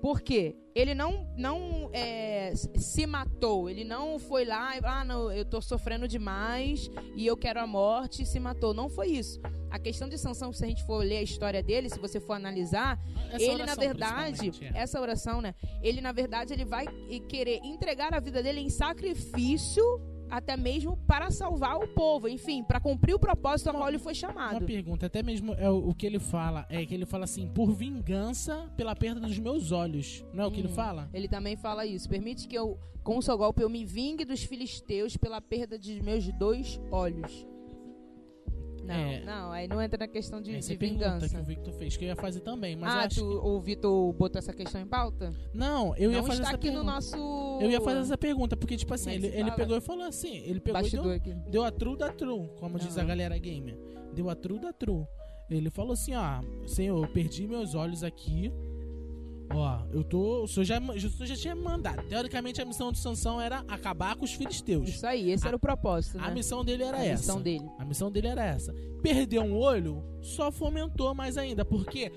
porque 0.00 0.56
ele 0.78 0.94
não, 0.94 1.26
não 1.36 1.90
é, 1.92 2.52
se 2.54 3.04
matou, 3.04 3.68
ele 3.68 3.82
não 3.82 4.16
foi 4.16 4.44
lá 4.44 4.76
e 4.76 4.80
ah, 4.84 5.04
não, 5.04 5.32
eu 5.32 5.44
tô 5.44 5.60
sofrendo 5.60 6.06
demais 6.06 6.88
e 7.16 7.26
eu 7.26 7.36
quero 7.36 7.58
a 7.58 7.66
morte 7.66 8.22
e 8.22 8.26
se 8.26 8.38
matou. 8.38 8.72
Não 8.72 8.88
foi 8.88 9.08
isso. 9.08 9.40
A 9.70 9.78
questão 9.78 10.08
de 10.08 10.16
Sansão, 10.16 10.52
se 10.52 10.64
a 10.64 10.68
gente 10.68 10.84
for 10.84 10.98
ler 11.04 11.16
a 11.16 11.22
história 11.22 11.60
dele, 11.64 11.90
se 11.90 11.98
você 11.98 12.20
for 12.20 12.34
analisar, 12.34 12.96
Essa 13.32 13.42
ele 13.42 13.64
na 13.64 13.74
verdade, 13.74 14.52
é. 14.62 14.78
essa 14.78 15.00
oração, 15.00 15.40
né? 15.40 15.52
Ele 15.82 16.00
na 16.00 16.12
verdade 16.12 16.52
ele 16.52 16.64
vai 16.64 16.86
querer 17.28 17.58
entregar 17.64 18.14
a 18.14 18.20
vida 18.20 18.40
dele 18.40 18.60
em 18.60 18.70
sacrifício 18.70 19.82
até 20.30 20.56
mesmo 20.56 20.96
para 21.06 21.30
salvar 21.30 21.76
o 21.76 21.88
povo, 21.88 22.28
enfim, 22.28 22.62
para 22.62 22.80
cumprir 22.80 23.14
o 23.14 23.18
propósito 23.18 23.68
ao 23.68 23.74
qual 23.76 23.88
ele 23.88 23.98
foi 23.98 24.12
Uma 24.12 24.14
chamado. 24.14 24.64
pergunta, 24.66 25.06
até 25.06 25.22
mesmo 25.22 25.54
é 25.54 25.68
o, 25.70 25.94
que 25.94 26.06
ele 26.06 26.18
fala, 26.18 26.66
é 26.68 26.84
que 26.84 26.94
ele 26.94 27.06
fala 27.06 27.24
assim, 27.24 27.48
por 27.48 27.72
vingança 27.72 28.70
pela 28.76 28.94
perda 28.94 29.20
dos 29.20 29.38
meus 29.38 29.72
olhos. 29.72 30.24
Não 30.32 30.44
é 30.44 30.46
o 30.46 30.50
que 30.50 30.60
ele 30.60 30.68
Hum. 30.68 30.74
fala? 30.74 31.08
Ele 31.12 31.28
também 31.28 31.56
fala 31.56 31.84
isso. 31.86 32.08
Permite 32.08 32.46
que 32.46 32.56
eu, 32.56 32.78
com 33.02 33.18
o 33.18 33.22
seu 33.22 33.36
golpe, 33.38 33.62
eu 33.62 33.68
me 33.70 33.84
vingue 33.84 34.24
dos 34.24 34.42
filisteus 34.42 35.16
pela 35.16 35.40
perda 35.40 35.78
de 35.78 36.02
meus 36.02 36.26
dois 36.38 36.80
olhos. 36.90 37.46
Não, 38.88 38.94
É. 38.94 39.20
não, 39.24 39.52
aí 39.52 39.68
não 39.68 39.82
entra 39.82 39.98
na 39.98 40.08
questão 40.08 40.40
de, 40.40 40.54
Essa 40.56 40.70
de 40.70 40.76
vingança. 40.76 41.28
que 41.28 41.36
o 41.36 41.44
Victor 41.44 41.72
fez, 41.74 41.96
que 41.96 42.04
eu 42.04 42.08
ia 42.08 42.16
fazer 42.16 42.40
também, 42.40 42.74
mas 42.76 42.92
eu 42.92 43.00
ah, 43.00 43.04
acho 43.04 43.20
tu, 43.20 43.46
o 43.46 43.60
Vitor 43.60 44.12
botou 44.14 44.38
essa 44.38 44.52
questão 44.52 44.80
em 44.80 44.86
pauta? 44.86 45.30
que... 45.52 45.56
Não, 45.58 45.94
eu 45.96 46.10
ia 46.10 46.18
não 46.18 46.26
fazer 46.26 46.40
está 46.40 46.48
essa 46.48 46.56
aqui 46.56 46.68
pergunta. 46.68 46.84
no 46.84 46.90
nosso 46.90 47.58
Eu 47.60 47.70
ia 47.70 47.80
fazer 47.80 48.00
essa 48.00 48.18
pergunta, 48.18 48.56
porque, 48.56 48.76
tipo 48.76 48.92
assim, 48.94 49.10
que 49.10 49.16
ele, 49.16 49.26
ele 49.28 49.50
pegou 49.52 49.76
e 49.76 49.80
falou 49.80 50.04
assim, 50.04 50.38
ele 50.38 50.60
pegou 50.60 50.80
e 50.80 50.82
bastidor 50.82 51.04
deu, 51.06 51.14
aqui. 51.16 51.34
deu 51.50 51.64
a 51.64 51.70
true 51.70 51.96
da 51.96 52.10
true, 52.12 52.48
como 52.58 52.78
diz 52.78 52.96
a 52.98 53.04
galera 53.04 53.36
gamer. 53.38 53.78
Deu 54.14 54.28
a 54.30 54.34
true 54.34 54.58
da 54.58 54.72
true. 54.72 55.06
Ele 55.50 55.70
falou 55.70 55.92
assim, 55.92 56.14
ó, 56.14 56.40
Senhor, 56.66 57.02
eu 57.02 57.08
perdi 57.10 57.46
meus 57.46 57.74
olhos 57.74 58.04
aqui. 58.04 58.52
Ó, 59.50 59.80
eu 59.92 60.04
tô. 60.04 60.42
O 60.44 60.46
senhor 60.48 60.64
já, 60.64 60.78
o 60.78 61.00
senhor 61.00 61.26
já 61.26 61.36
tinha 61.36 61.56
mandado. 61.56 62.02
Teoricamente, 62.06 62.60
a 62.60 62.64
missão 62.64 62.92
de 62.92 62.98
Sansão 62.98 63.40
era 63.40 63.64
acabar 63.68 64.14
com 64.16 64.24
os 64.24 64.32
filisteus. 64.34 64.88
Isso 64.88 65.06
aí, 65.06 65.30
esse 65.30 65.44
A- 65.46 65.48
era 65.48 65.56
o 65.56 65.60
propósito, 65.60 66.18
A 66.18 66.28
né? 66.28 66.34
missão 66.34 66.64
dele 66.64 66.82
era 66.84 66.98
A 66.98 67.04
essa. 67.04 67.22
missão 67.22 67.42
dele. 67.42 67.66
A 67.78 67.84
missão 67.84 68.10
dele 68.10 68.28
era 68.28 68.44
essa. 68.44 68.74
Perder 69.02 69.38
um 69.40 69.56
olho 69.56 70.04
só 70.20 70.52
fomentou 70.52 71.14
mais 71.14 71.38
ainda, 71.38 71.64
porque 71.64 72.12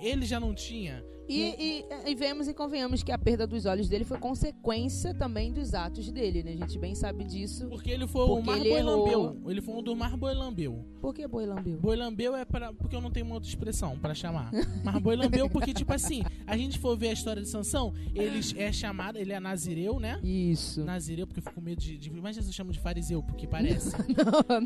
ele 0.00 0.24
já 0.24 0.40
não 0.40 0.54
tinha. 0.54 1.04
E, 1.30 1.84
e, 2.06 2.10
e 2.10 2.14
vemos 2.14 2.48
e 2.48 2.54
convenhamos 2.54 3.02
que 3.02 3.12
a 3.12 3.18
perda 3.18 3.46
dos 3.46 3.66
olhos 3.66 3.88
dele 3.88 4.04
foi 4.04 4.18
consequência 4.18 5.14
também 5.14 5.52
dos 5.52 5.74
atos 5.74 6.10
dele, 6.10 6.42
né? 6.42 6.52
A 6.52 6.56
gente 6.56 6.78
bem 6.78 6.94
sabe 6.94 7.24
disso. 7.24 7.68
Porque 7.68 7.90
ele 7.90 8.06
foi 8.06 8.22
o 8.22 8.26
Porque 8.28 8.46
Mar 8.46 8.58
ele 8.58 8.68
errou. 8.70 9.04
Boilambeu. 9.04 9.50
Ele 9.50 9.60
foi 9.60 9.74
um 9.74 9.82
do 9.82 9.94
Mar 9.94 10.16
Boilambeu. 10.16 10.84
Por 11.00 11.14
que 11.14 11.26
boi 11.26 11.46
lambeu? 11.46 11.78
Boilambeu 11.78 12.36
é 12.36 12.44
para 12.44 12.72
porque 12.72 12.94
eu 12.94 13.00
não 13.00 13.10
tenho 13.10 13.24
uma 13.26 13.36
outra 13.36 13.48
expressão 13.48 13.98
pra 13.98 14.14
chamar. 14.14 14.50
Mas 14.84 14.98
boilambeu 15.02 15.48
porque 15.48 15.72
tipo 15.72 15.92
assim, 15.92 16.22
a 16.46 16.56
gente 16.56 16.78
for 16.78 16.96
ver 16.96 17.08
a 17.08 17.12
história 17.12 17.40
de 17.42 17.48
Sansão, 17.48 17.94
ele 18.14 18.40
é 18.56 18.70
chamado, 18.72 19.18
ele 19.18 19.32
é 19.32 19.40
nazireu, 19.40 19.98
né? 19.98 20.20
Isso. 20.22 20.84
Nazireu 20.84 21.26
porque 21.26 21.40
eu 21.40 21.42
fico 21.44 21.54
com 21.54 21.60
medo 21.60 21.80
de, 21.80 21.96
de 21.96 22.10
mas 22.10 22.36
Jesus 22.36 22.54
chama 22.54 22.72
de 22.72 22.78
fariseu 22.80 23.22
porque 23.22 23.46
parece. 23.46 23.90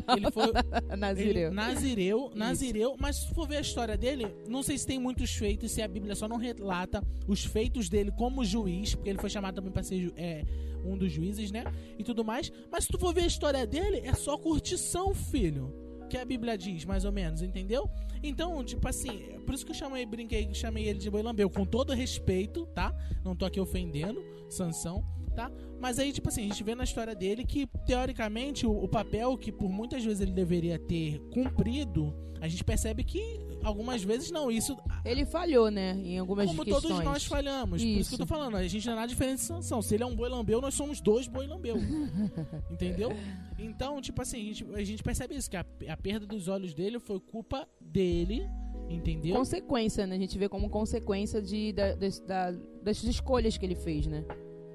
não, 0.07 0.17
Ele 0.17 0.31
foi 0.31 0.47
não. 0.47 0.97
Nazireu. 0.97 1.47
Ele, 1.47 1.55
nazireu, 1.55 2.31
nazireu, 2.35 2.95
mas 2.99 3.17
se 3.17 3.33
for 3.33 3.47
ver 3.47 3.57
a 3.57 3.61
história 3.61 3.97
dele, 3.97 4.27
não 4.47 4.61
sei 4.61 4.77
se 4.77 4.85
tem 4.85 4.99
muitos 4.99 5.31
feitos, 5.31 5.71
se 5.71 5.81
a 5.81 5.87
Bíblia 5.87 6.15
só 6.15 6.27
não 6.27 6.37
relata 6.57 7.03
os 7.27 7.45
feitos 7.45 7.89
dele 7.89 8.11
como 8.11 8.43
juiz, 8.43 8.95
porque 8.95 9.09
ele 9.09 9.19
foi 9.19 9.29
chamado 9.29 9.55
também 9.55 9.71
para 9.71 9.83
ser 9.83 10.13
é, 10.15 10.43
um 10.83 10.97
dos 10.97 11.11
juízes, 11.11 11.51
né? 11.51 11.63
E 11.97 12.03
tudo 12.03 12.23
mais. 12.23 12.51
Mas 12.71 12.85
se 12.85 12.91
tu 12.91 12.97
for 12.97 13.13
ver 13.13 13.23
a 13.23 13.27
história 13.27 13.65
dele, 13.65 14.01
é 14.03 14.13
só 14.13 14.37
curtição, 14.37 15.13
filho. 15.13 15.73
Que 16.09 16.17
a 16.17 16.25
Bíblia 16.25 16.57
diz, 16.57 16.85
mais 16.85 17.03
ou 17.03 17.11
menos, 17.11 17.41
entendeu? 17.41 17.89
Então, 18.21 18.63
tipo 18.63 18.87
assim, 18.87 19.23
é 19.33 19.39
por 19.39 19.55
isso 19.55 19.65
que 19.65 19.71
eu 19.71 19.75
chamei, 19.75 20.05
brinquei, 20.05 20.53
chamei 20.53 20.87
ele 20.87 20.99
de 20.99 21.09
boilambeu, 21.09 21.49
com 21.49 21.65
todo 21.65 21.93
respeito, 21.93 22.65
tá? 22.67 22.95
Não 23.23 23.35
tô 23.35 23.45
aqui 23.45 23.59
ofendendo, 23.59 24.23
Sansão, 24.47 25.03
tá? 25.35 25.51
Mas 25.79 25.97
aí, 25.97 26.11
tipo 26.13 26.29
assim, 26.29 26.41
a 26.41 26.47
gente 26.47 26.63
vê 26.63 26.75
na 26.75 26.83
história 26.83 27.15
dele 27.15 27.43
que, 27.43 27.67
teoricamente, 27.85 28.67
o, 28.67 28.71
o 28.71 28.87
papel 28.87 29.35
que 29.37 29.51
por 29.51 29.69
muitas 29.69 30.03
vezes 30.03 30.21
ele 30.21 30.31
deveria 30.31 30.77
ter 30.77 31.19
cumprido, 31.31 32.13
a 32.39 32.47
gente 32.47 32.63
percebe 32.63 33.03
que 33.03 33.39
algumas 33.65 34.03
vezes 34.03 34.31
não. 34.31 34.49
Isso, 34.51 34.77
Ele 35.03 35.25
falhou, 35.25 35.69
né? 35.71 35.91
Em 36.03 36.17
algumas 36.19 36.47
como 36.47 36.63
questões. 36.63 36.83
todos 36.83 37.03
nós 37.03 37.25
falhamos. 37.25 37.81
Por 37.81 37.87
isso 37.87 37.99
Isso. 38.01 38.09
que 38.09 38.15
eu 38.15 38.19
tô 38.19 38.25
falando, 38.25 38.55
a 38.55 38.67
gente 38.67 38.85
não 38.85 38.93
é 38.93 38.95
nada 38.97 39.07
diferente 39.07 39.39
de 39.39 39.43
Sansão. 39.45 39.81
Se 39.81 39.95
ele 39.95 40.03
é 40.03 40.05
um 40.05 40.15
boi 40.15 40.29
lambeu, 40.29 40.61
nós 40.61 40.73
somos 40.73 41.01
dois 41.01 41.27
boi 41.27 41.47
lambeu. 41.47 41.75
Entendeu? 42.71 43.09
Então, 43.57 44.01
tipo 44.01 44.21
assim, 44.21 44.37
a 44.37 44.43
gente, 44.53 44.65
a 44.75 44.83
gente 44.83 45.03
percebe 45.03 45.35
isso, 45.35 45.49
que 45.49 45.57
a, 45.57 45.65
a 45.89 45.97
perda 45.97 46.25
dos 46.25 46.47
olhos 46.47 46.73
dele 46.73 46.99
foi 46.99 47.19
culpa 47.19 47.67
dele, 47.79 48.47
entendeu? 48.89 49.35
Consequência, 49.35 50.05
né? 50.05 50.15
A 50.15 50.19
gente 50.19 50.37
vê 50.37 50.47
como 50.49 50.69
consequência 50.69 51.41
de, 51.41 51.71
da, 51.73 51.95
das- 51.95 52.19
da- 52.19 52.51
das 52.83 53.03
escolhas 53.03 53.57
que 53.57 53.65
ele 53.65 53.75
fez, 53.75 54.05
né? 54.07 54.23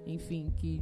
Enfim, 0.06 0.50
que 0.56 0.80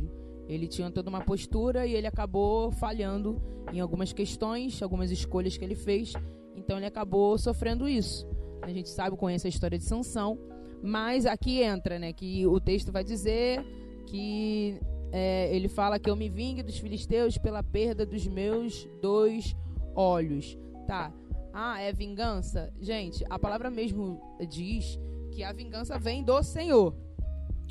ele 0.49 0.67
tinha 0.67 0.91
toda 0.91 1.11
uma 1.11 1.21
postura 1.21 1.87
e 1.87 1.93
ele 1.93 2.07
acabou 2.07 2.71
falhando 2.71 3.43
em 3.73 3.81
algumas 3.81 4.13
questões, 4.13 4.81
algumas 4.83 5.11
escolhas 5.11 5.57
que 5.59 5.65
ele 5.65 5.75
fez. 5.75 6.13
Então 6.59 6.77
ele 6.77 6.87
acabou 6.87 7.39
sofrendo 7.39 7.89
isso. 7.89 8.27
A 8.61 8.71
gente 8.73 8.89
sabe, 8.89 9.17
conhece 9.17 9.47
a 9.47 9.51
história 9.51 9.79
de 9.79 9.85
Sansão, 9.85 10.39
mas 10.83 11.25
aqui 11.25 11.63
entra, 11.63 11.99
né? 11.99 12.13
Que 12.13 12.47
o 12.47 12.61
texto 12.61 12.93
vai 12.93 13.05
dizer 13.05 13.65
que 14.07 14.79
é, 15.13 15.55
ele 15.55 15.69
fala 15.69 15.99
que 15.99 16.11
eu 16.11 16.17
me 16.17 16.29
vingue 16.29 16.63
dos 16.63 16.79
filisteus 16.79 17.39
pela 17.39 17.63
perda 17.63 18.05
dos 18.05 18.27
meus 18.27 18.89
dois 19.01 19.55
olhos. 19.95 20.59
Tá. 20.87 21.13
Ah, 21.53 21.81
é 21.81 21.93
vingança? 21.93 22.73
Gente, 22.81 23.25
a 23.31 23.39
palavra 23.39 23.71
mesmo 23.71 24.21
diz 24.49 24.99
que 25.33 25.43
a 25.43 25.53
vingança 25.53 25.99
vem 25.99 26.23
do 26.23 26.43
Senhor. 26.43 26.95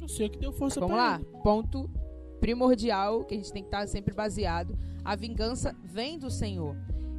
Eu 0.02 0.08
sei 0.08 0.30
que 0.30 0.38
deu 0.38 0.52
força 0.52 0.80
Vamos 0.80 0.96
lá, 0.96 1.16
ele. 1.16 1.42
ponto 1.44 1.90
primordial 2.40 3.24
que 3.26 3.34
a 3.34 3.38
gente 3.38 3.52
tem 3.52 3.64
que 3.64 3.68
estar 3.68 3.88
sempre 3.88 4.14
baseado. 4.14 4.78
A 5.04 5.16
vingança 5.16 5.76
vem 5.84 6.20
do 6.20 6.30
Senhor. 6.30 6.76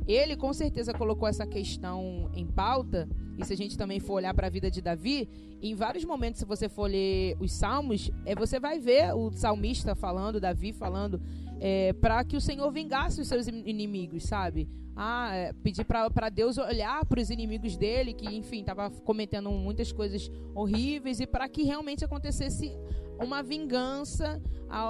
Ele 0.09 0.35
com 0.37 0.53
certeza 0.55 0.95
colocou 0.95 1.29
essa 1.29 1.47
questão 1.47 2.31
em 2.35 2.47
pauta. 2.47 3.07
E 3.37 3.45
se 3.45 3.53
a 3.53 3.57
gente 3.57 3.77
também 3.77 4.01
for 4.01 4.15
olhar 4.15 4.33
para 4.33 4.47
a 4.47 4.51
vida 4.51 4.71
de 4.71 4.81
Davi, 4.81 5.29
em 5.61 5.75
vários 5.75 6.05
momentos, 6.05 6.41
se 6.41 6.47
você 6.47 6.69
for 6.69 6.91
ler 6.91 7.37
os 7.39 7.53
salmos, 7.53 8.11
é, 8.25 8.35
você 8.35 8.59
vai 8.59 8.81
ver 8.81 9.15
o 9.15 9.31
salmista 9.31 9.95
falando, 9.95 10.41
Davi 10.41 10.73
falando, 10.73 11.21
é, 11.61 11.93
para 11.93 12.25
que 12.25 12.37
o 12.37 12.41
Senhor 12.41 12.71
vingasse 12.73 13.21
os 13.21 13.29
seus 13.29 13.47
in- 13.47 13.63
inimigos, 13.67 14.25
sabe? 14.25 14.67
Ah, 14.97 15.33
é, 15.33 15.53
pedir 15.53 15.85
para 15.85 16.29
Deus 16.29 16.59
olhar 16.59 17.05
para 17.05 17.21
os 17.21 17.31
inimigos 17.31 17.77
dele, 17.77 18.15
que 18.15 18.27
enfim, 18.35 18.61
estava 18.61 18.91
cometendo 18.91 19.51
muitas 19.51 19.93
coisas 19.93 20.29
horríveis, 20.55 21.21
e 21.21 21.27
para 21.27 21.49
que 21.49 21.63
realmente 21.63 22.05
acontecesse 22.05 22.73
uma 23.21 23.43
vingança 23.43 24.41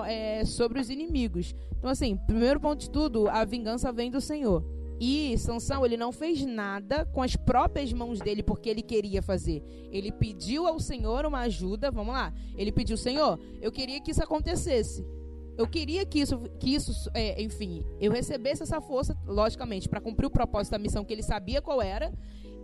é, 0.06 0.44
sobre 0.44 0.80
os 0.80 0.88
inimigos. 0.88 1.54
Então, 1.76 1.90
assim, 1.90 2.16
primeiro 2.16 2.60
ponto 2.60 2.80
de 2.80 2.90
tudo, 2.90 3.28
a 3.28 3.44
vingança 3.44 3.92
vem 3.92 4.10
do 4.10 4.20
Senhor. 4.20 4.64
E 5.00 5.36
Sansão, 5.38 5.86
ele 5.86 5.96
não 5.96 6.10
fez 6.10 6.44
nada 6.44 7.04
com 7.06 7.22
as 7.22 7.36
próprias 7.36 7.92
mãos 7.92 8.18
dele 8.18 8.42
porque 8.42 8.68
ele 8.68 8.82
queria 8.82 9.22
fazer. 9.22 9.62
Ele 9.92 10.10
pediu 10.10 10.66
ao 10.66 10.80
Senhor 10.80 11.24
uma 11.24 11.40
ajuda, 11.40 11.90
vamos 11.90 12.12
lá. 12.12 12.32
Ele 12.56 12.72
pediu, 12.72 12.96
Senhor, 12.96 13.38
eu 13.60 13.70
queria 13.70 14.00
que 14.00 14.10
isso 14.10 14.22
acontecesse. 14.22 15.06
Eu 15.56 15.66
queria 15.66 16.06
que 16.06 16.20
isso, 16.20 16.38
que 16.60 16.74
isso 16.74 17.10
é, 17.14 17.40
enfim, 17.42 17.84
eu 18.00 18.12
recebesse 18.12 18.62
essa 18.62 18.80
força, 18.80 19.16
logicamente, 19.26 19.88
para 19.88 20.00
cumprir 20.00 20.26
o 20.26 20.30
propósito 20.30 20.72
da 20.72 20.78
missão 20.78 21.04
que 21.04 21.12
ele 21.12 21.22
sabia 21.22 21.60
qual 21.60 21.82
era. 21.82 22.12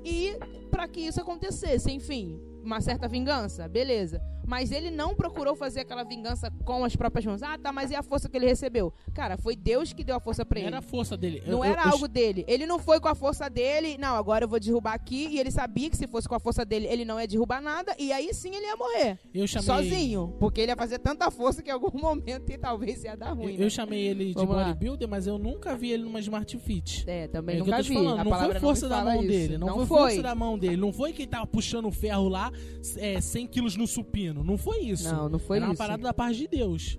E 0.04 0.36
para 0.74 0.88
que 0.88 1.00
isso 1.00 1.20
acontecesse, 1.20 1.90
enfim, 1.92 2.40
uma 2.64 2.80
certa 2.80 3.06
vingança, 3.06 3.68
beleza. 3.68 4.20
Mas 4.46 4.70
ele 4.70 4.90
não 4.90 5.14
procurou 5.14 5.56
fazer 5.56 5.80
aquela 5.80 6.04
vingança 6.04 6.50
com 6.66 6.84
as 6.84 6.94
próprias 6.94 7.24
mãos. 7.24 7.42
Ah, 7.42 7.56
tá, 7.56 7.72
mas 7.72 7.90
e 7.90 7.94
a 7.94 8.02
força 8.02 8.28
que 8.28 8.36
ele 8.36 8.44
recebeu? 8.44 8.92
Cara, 9.14 9.38
foi 9.38 9.56
Deus 9.56 9.94
que 9.94 10.04
deu 10.04 10.14
a 10.16 10.20
força 10.20 10.44
para 10.44 10.58
ele. 10.60 10.68
Não 10.70 10.76
era 10.76 10.86
a 10.86 10.90
força 10.90 11.16
dele. 11.16 11.42
Não 11.46 11.64
Eu- 11.64 11.72
era 11.72 11.82
eu- 11.84 11.92
algo 11.92 12.06
dele. 12.06 12.44
Ele 12.46 12.66
não 12.66 12.78
foi 12.78 13.00
com 13.00 13.08
a 13.08 13.14
força 13.14 13.48
dele. 13.48 13.96
Não, 13.96 14.14
agora 14.14 14.44
eu 14.44 14.48
vou 14.48 14.60
derrubar 14.60 14.92
aqui. 14.92 15.28
E 15.30 15.40
ele 15.40 15.50
sabia 15.50 15.88
que 15.88 15.96
se 15.96 16.06
fosse 16.06 16.28
com 16.28 16.34
a 16.34 16.38
força 16.38 16.62
dele, 16.62 16.86
ele 16.90 17.06
não 17.06 17.18
ia 17.18 17.26
derrubar 17.26 17.62
nada. 17.62 17.96
E 17.98 18.12
aí 18.12 18.34
sim 18.34 18.54
ele 18.54 18.66
ia 18.66 18.76
morrer. 18.76 19.18
Eu 19.32 19.46
chamei, 19.46 19.66
Sozinho. 19.66 20.36
Porque 20.38 20.60
ele 20.60 20.72
ia 20.72 20.76
fazer 20.76 20.98
tanta 20.98 21.30
força 21.30 21.62
que 21.62 21.70
em 21.70 21.72
algum 21.72 21.88
momento 21.98 22.50
e 22.50 22.58
talvez 22.58 23.02
ia 23.02 23.16
dar 23.16 23.30
Eu, 23.30 23.36
ruim. 23.36 23.54
eu 23.54 23.60
né? 23.60 23.70
chamei 23.70 24.08
ele 24.08 24.26
de 24.26 24.34
Vamos 24.34 24.56
lá. 24.56 24.64
bodybuilder, 24.64 25.08
mas 25.08 25.26
eu 25.26 25.38
nunca 25.38 25.74
vi 25.74 25.90
ele 25.92 26.02
numa 26.02 26.20
Smart 26.20 26.58
Fit. 26.58 27.04
É, 27.08 27.28
também 27.28 27.56
É 27.56 27.60
eu 27.60 27.64
nunca 27.64 27.80
vi. 27.80 27.94
falando, 27.94 28.20
a 28.20 28.24
não 28.24 28.30
foi 28.50 28.60
força 28.60 28.88
não 28.90 28.96
da 28.98 29.04
mão 29.04 29.14
isso. 29.22 29.28
dele, 29.28 29.56
não, 29.56 29.68
foi, 29.68 29.86
foi. 29.86 29.98
força 30.00 30.22
da 30.22 30.34
mão 30.34 30.58
dele, 30.58 30.63
não 30.76 30.92
foi 30.92 31.12
quem 31.12 31.26
tava 31.26 31.46
puxando 31.46 31.86
o 31.86 31.92
ferro 31.92 32.28
lá 32.28 32.50
é, 32.96 33.20
100 33.20 33.46
quilos 33.46 33.76
no 33.76 33.86
supino, 33.86 34.42
não 34.42 34.56
foi 34.56 34.80
isso. 34.80 35.12
Não, 35.12 35.28
não 35.28 35.38
foi 35.38 35.58
Era 35.58 35.66
uma 35.66 35.72
isso. 35.72 35.78
parada 35.78 36.02
da 36.02 36.14
parte 36.14 36.38
de 36.38 36.48
Deus. 36.48 36.98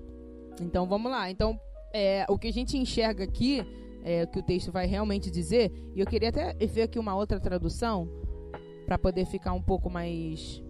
Então 0.62 0.88
vamos 0.88 1.12
lá. 1.12 1.30
Então, 1.30 1.60
é, 1.94 2.26
o 2.30 2.38
que 2.38 2.48
a 2.48 2.54
gente 2.54 2.78
enxerga 2.78 3.24
aqui, 3.24 3.66
é, 4.04 4.24
o 4.24 4.28
que 4.28 4.40
o 4.40 4.44
texto 4.44 4.72
vai 4.72 4.86
realmente 4.86 5.30
dizer, 5.30 5.72
e 5.96 6.00
eu 6.00 6.06
queria 6.06 6.30
até 6.30 6.54
ver 6.66 6.84
aqui 6.84 7.00
uma 7.00 7.16
outra 7.16 7.40
tradução 7.40 8.10
para 8.86 8.98
poder 8.98 9.26
ficar 9.26 9.54
um 9.54 9.62
pouco 9.62 9.90
mais. 9.90 10.62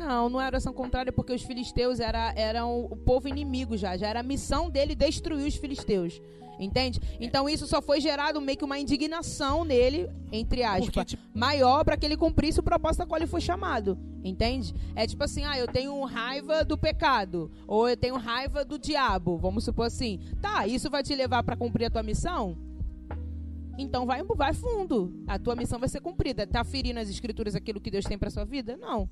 Não, 0.00 0.30
não 0.30 0.40
era 0.40 0.52
oração 0.52 0.72
contrária, 0.72 1.12
porque 1.12 1.30
os 1.30 1.42
filisteus 1.42 2.00
era, 2.00 2.32
eram 2.34 2.86
o 2.86 2.96
povo 2.96 3.28
inimigo 3.28 3.76
já. 3.76 3.98
Já 3.98 4.08
era 4.08 4.20
a 4.20 4.22
missão 4.22 4.70
dele 4.70 4.94
destruir 4.94 5.46
os 5.46 5.56
filisteus. 5.56 6.22
Entende? 6.58 7.00
Então 7.20 7.48
isso 7.48 7.66
só 7.66 7.82
foi 7.82 8.00
gerado 8.00 8.40
meio 8.40 8.56
que 8.56 8.64
uma 8.64 8.78
indignação 8.78 9.62
nele, 9.62 10.10
entre 10.32 10.62
aspas 10.62 11.06
tipo, 11.06 11.22
maior 11.34 11.84
para 11.84 11.96
que 11.96 12.04
ele 12.04 12.18
cumprisse 12.18 12.60
o 12.60 12.62
propósito 12.62 13.02
a 13.02 13.06
qual 13.06 13.18
ele 13.18 13.26
foi 13.26 13.42
chamado. 13.42 13.98
Entende? 14.24 14.74
É 14.94 15.06
tipo 15.06 15.22
assim, 15.22 15.44
ah, 15.44 15.58
eu 15.58 15.66
tenho 15.66 16.02
raiva 16.04 16.64
do 16.64 16.76
pecado, 16.78 17.50
ou 17.66 17.88
eu 17.88 17.96
tenho 17.96 18.16
raiva 18.16 18.64
do 18.64 18.78
diabo, 18.78 19.36
vamos 19.36 19.64
supor 19.64 19.86
assim. 19.86 20.18
Tá, 20.40 20.66
isso 20.66 20.90
vai 20.90 21.02
te 21.02 21.14
levar 21.14 21.42
para 21.42 21.56
cumprir 21.56 21.86
a 21.86 21.90
tua 21.90 22.02
missão? 22.02 22.56
Então 23.78 24.04
vai, 24.04 24.22
vai 24.22 24.52
fundo. 24.52 25.14
A 25.26 25.38
tua 25.38 25.56
missão 25.56 25.78
vai 25.78 25.88
ser 25.88 26.00
cumprida. 26.00 26.46
Tá 26.46 26.62
ferindo 26.62 27.00
as 27.00 27.08
escrituras 27.08 27.54
aquilo 27.54 27.80
que 27.80 27.90
Deus 27.90 28.04
tem 28.04 28.18
para 28.18 28.28
sua 28.28 28.44
vida? 28.44 28.76
Não. 28.76 29.08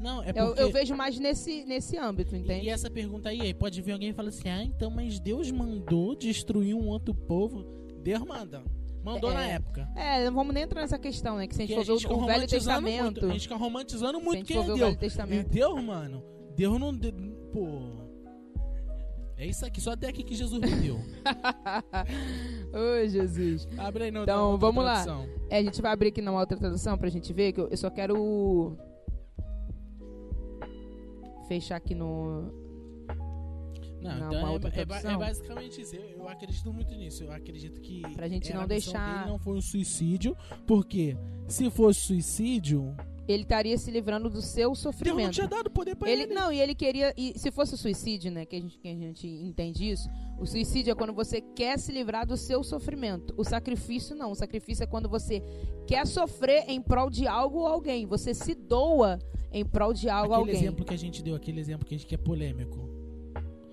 Não, 0.00 0.22
é 0.22 0.30
Eu, 0.30 0.46
porque... 0.46 0.62
eu 0.62 0.70
vejo 0.70 0.94
mais 0.96 1.18
nesse, 1.18 1.64
nesse 1.64 1.96
âmbito, 1.96 2.34
entende? 2.34 2.66
E 2.66 2.68
essa 2.70 2.90
pergunta 2.90 3.28
aí, 3.28 3.52
pode 3.54 3.80
vir 3.82 3.92
alguém 3.92 4.10
e 4.10 4.12
falar 4.12 4.28
assim, 4.30 4.48
ah, 4.48 4.62
então, 4.64 4.90
mas 4.90 5.20
Deus 5.20 5.50
mandou 5.50 6.14
destruir 6.16 6.74
um 6.74 6.88
outro 6.88 7.14
povo? 7.14 7.64
Deus 8.02 8.20
manda. 8.24 8.62
Mandou 9.02 9.30
É. 9.30 9.34
na 9.34 9.46
época. 9.46 9.88
É, 9.96 10.24
não 10.26 10.34
vamos 10.34 10.52
nem 10.54 10.64
entrar 10.64 10.82
nessa 10.82 10.98
questão, 10.98 11.36
né? 11.36 11.46
Que 11.46 11.54
se 11.54 11.62
a 11.62 11.66
gente 11.66 11.86
for 11.86 12.16
ver 12.18 12.22
o, 12.22 12.26
Velho 12.26 12.46
Testamento. 12.46 13.02
Muito, 13.04 13.26
a 13.26 13.30
gente 13.30 13.42
fica 13.42 13.56
romantizando 13.56 14.20
muito 14.20 14.44
quem 14.44 14.56
é 14.58 14.60
ver 14.62 14.64
o 14.64 14.74
Deus. 14.74 14.80
Velho 14.80 14.92
E 14.92 14.96
Testamento. 14.98 15.48
Deus, 15.50 15.82
mano, 15.82 16.22
Deus 16.56 16.78
não... 16.78 16.94
de- 16.96 17.12
Pô... 17.52 17.66
É 19.36 19.46
isso 19.46 19.64
aqui, 19.64 19.80
só 19.80 19.92
até 19.92 20.06
aqui 20.08 20.22
que 20.22 20.34
Jesus 20.34 20.60
me 20.60 20.70
deu. 20.82 20.96
Ô, 22.72 23.08
Jesus. 23.08 23.66
Abre 23.78 24.04
aí, 24.04 24.10
não. 24.10 24.22
Então, 24.24 24.58
vamos 24.58 24.84
lá. 24.84 25.02
tradução. 25.02 25.26
É, 25.48 25.58
a 25.58 25.62
gente 25.62 25.80
vai 25.80 25.92
abrir 25.92 26.08
aqui 26.08 26.20
numa 26.20 26.38
outra 26.40 26.58
tradução 26.58 26.96
pra 26.98 27.08
gente 27.08 27.32
ver, 27.32 27.52
que 27.52 27.60
eu, 27.60 27.68
eu 27.68 27.76
só 27.76 27.88
quero 27.88 28.76
fechar 31.50 31.76
aqui 31.76 31.96
no. 31.96 32.52
Não, 34.00 34.18
Não, 34.18 34.26
então 34.28 34.68
é, 34.68 34.78
é 34.78 34.82
é 34.82 35.18
basicamente 35.18 35.80
isso. 35.82 35.96
Eu, 35.96 36.02
eu 36.20 36.28
acredito 36.28 36.72
muito 36.72 36.94
nisso. 36.94 37.24
Eu 37.24 37.32
acredito 37.32 37.80
que. 37.80 38.00
Pra 38.14 38.28
gente 38.28 38.48
era 38.50 38.60
não 38.60 38.66
deixar- 38.68 39.26
não 39.26 39.38
foi 39.38 39.56
um 39.56 39.60
suicídio. 39.60 40.36
Porque 40.64 41.16
se 41.48 41.68
fosse 41.70 42.00
suicídio, 42.00 42.94
Ele 43.30 43.42
estaria 43.42 43.76
se 43.78 43.90
livrando 43.90 44.28
do 44.28 44.40
seu 44.42 44.70
Deus 44.70 44.84
não 44.84 44.92
sofrimento. 44.92 45.30
tinha 45.32 45.46
dado 45.46 45.70
poder 45.70 45.94
pra 45.94 46.10
ele. 46.10 46.22
Ele, 46.22 46.34
não, 46.34 46.52
e 46.52 46.60
ele 46.60 46.74
queria. 46.74 47.12
E 47.16 47.38
se 47.38 47.50
fosse 47.50 47.74
o 47.74 47.76
suicídio, 47.76 48.30
né? 48.30 48.44
Que 48.44 48.56
a, 48.56 48.60
gente, 48.60 48.78
que 48.78 48.88
a 48.88 48.94
gente 48.94 49.26
entende 49.26 49.88
isso. 49.90 50.08
O 50.38 50.46
suicídio 50.46 50.90
é 50.90 50.94
quando 50.94 51.12
você 51.12 51.40
quer 51.40 51.78
se 51.78 51.92
livrar 51.92 52.26
do 52.26 52.36
seu 52.36 52.64
sofrimento. 52.64 53.34
O 53.36 53.44
sacrifício 53.44 54.16
não. 54.16 54.30
O 54.30 54.34
sacrifício 54.34 54.82
é 54.82 54.86
quando 54.86 55.08
você 55.08 55.42
quer 55.86 56.06
sofrer 56.06 56.64
em 56.68 56.80
prol 56.80 57.10
de 57.10 57.26
algo 57.26 57.58
ou 57.60 57.66
alguém. 57.66 58.06
Você 58.06 58.32
se 58.34 58.54
doa 58.54 59.18
em 59.52 59.64
prol 59.64 59.92
de 59.92 60.08
algo 60.08 60.28
ou 60.28 60.34
Aquele 60.40 60.50
alguém. 60.50 60.62
exemplo 60.68 60.84
que 60.84 60.94
a 60.94 60.98
gente 60.98 61.22
deu, 61.22 61.34
aquele 61.34 61.60
exemplo 61.60 61.86
que 61.86 61.94
a 61.94 61.98
gente 61.98 62.06
que 62.06 62.14
é 62.14 62.18
polêmico. 62.18 62.88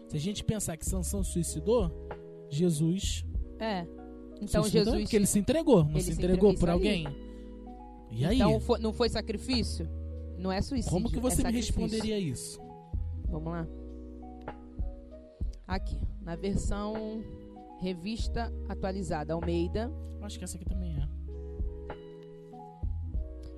Se 0.09 0.17
a 0.17 0.19
gente 0.19 0.43
pensar 0.43 0.75
que 0.77 0.85
Sansão 0.85 1.23
suicidou, 1.23 1.91
Jesus 2.49 3.25
É. 3.59 3.85
Então 4.41 4.61
suicidou 4.61 4.85
Jesus. 4.85 5.01
porque 5.03 5.15
ele 5.15 5.25
se 5.25 5.39
entregou, 5.39 5.83
não 5.83 5.99
se 5.99 6.05
se 6.05 6.11
entregou 6.11 6.51
entregou, 6.51 6.59
por 6.59 6.69
alguém. 6.69 7.07
E 8.11 8.25
aí, 8.25 8.35
Então 8.37 8.59
foi- 8.59 8.79
não 8.79 8.93
foi 8.93 9.09
sacrifício? 9.09 9.87
Não 10.37 10.51
é 10.51 10.61
suicídio. 10.61 10.91
como 10.91 11.09
que 11.09 11.17
é 11.17 11.21
você 11.21 11.37
me 11.37 11.43
sacrifício. 11.43 11.75
responderia 11.81 12.19
isso? 12.19 12.59
Vamos 13.27 13.51
lá. 13.51 13.67
Aqui, 15.67 15.99
na 16.21 16.35
versão 16.35 17.21
revista 17.81 18.51
atualizada, 18.69 19.33
Almeida. 19.33 19.91
Acho 20.21 20.37
que 20.37 20.43
essa 20.43 20.55
aqui 20.55 20.65
também 20.65 20.95
é. 20.95 21.07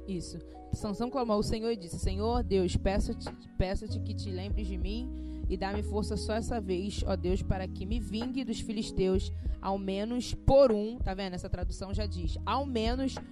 Isso. 0.08 0.40
Sansão 0.74 1.10
clamou 1.10 1.36
ao 1.36 1.44
Senhor 1.44 1.72
e 1.72 1.78
disse: 1.78 2.00
Senhor 2.00 2.44
Deus, 2.44 2.76
peço-te 2.76 3.30
peço 3.58 3.88
que 4.02 4.14
te 4.14 4.30
lembres 4.32 4.68
de 4.68 4.78
mim 4.78 5.44
e 5.48 5.58
dá-me 5.58 5.82
força 5.84 6.16
só 6.18 6.34
essa 6.34 6.60
vez, 6.62 7.04
ó 7.06 7.16
Deus, 7.16 7.42
para 7.42 7.68
que 7.68 7.86
me 7.86 8.00
vingue 8.00 8.44
dos 8.44 8.60
filisteus, 8.60 9.32
ao 9.62 9.78
menos 9.78 10.34
por 10.34 10.72
um. 10.72 10.98
Tá 10.98 11.14
vendo? 11.14 11.34
Essa 11.36 11.50
tradução 11.50 11.94
já 11.94 12.06
diz: 12.06 12.38
ao 12.46 12.66
menos 12.66 13.16
por 13.16 13.24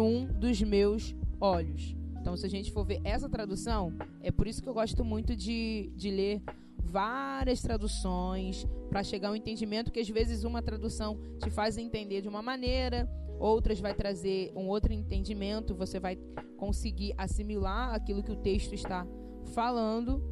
um 0.00 0.26
dos 0.26 0.62
meus 0.62 1.14
olhos. 1.40 1.94
Então, 2.20 2.36
se 2.36 2.46
a 2.46 2.48
gente 2.48 2.72
for 2.72 2.84
ver 2.84 3.00
essa 3.04 3.28
tradução, 3.28 3.92
é 4.20 4.30
por 4.30 4.46
isso 4.46 4.62
que 4.62 4.68
eu 4.68 4.74
gosto 4.74 5.04
muito 5.04 5.36
de, 5.36 5.92
de 5.94 6.10
ler 6.10 6.42
várias 6.78 7.60
traduções 7.60 8.66
para 8.88 9.02
chegar 9.02 9.28
ao 9.28 9.36
entendimento 9.36 9.92
que 9.92 10.00
às 10.00 10.08
vezes 10.08 10.44
uma 10.44 10.62
tradução 10.62 11.18
te 11.38 11.50
faz 11.50 11.76
entender 11.76 12.22
de 12.22 12.28
uma 12.28 12.42
maneira, 12.42 13.08
outras 13.38 13.78
vai 13.78 13.94
trazer 13.94 14.52
um 14.56 14.68
outro 14.68 14.92
entendimento, 14.92 15.74
você 15.74 16.00
vai 16.00 16.16
conseguir 16.56 17.14
assimilar 17.18 17.94
aquilo 17.94 18.22
que 18.22 18.32
o 18.32 18.36
texto 18.36 18.74
está 18.74 19.06
falando. 19.52 20.22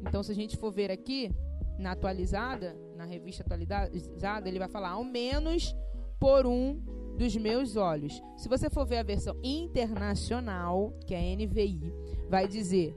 Então, 0.00 0.22
se 0.22 0.32
a 0.32 0.34
gente 0.34 0.56
for 0.56 0.72
ver 0.72 0.90
aqui 0.90 1.30
na 1.78 1.92
atualizada, 1.92 2.76
na 2.96 3.04
revista 3.04 3.42
atualizada, 3.42 4.48
ele 4.48 4.58
vai 4.58 4.68
falar 4.68 4.90
ao 4.90 5.04
menos 5.04 5.74
por 6.18 6.46
um 6.46 7.01
dos 7.16 7.36
meus 7.36 7.76
olhos. 7.76 8.22
Se 8.36 8.48
você 8.48 8.68
for 8.68 8.86
ver 8.86 8.98
a 8.98 9.02
versão 9.02 9.36
internacional, 9.42 10.92
que 11.06 11.14
é 11.14 11.18
a 11.18 11.36
NVI, 11.36 11.92
vai 12.28 12.48
dizer 12.48 12.96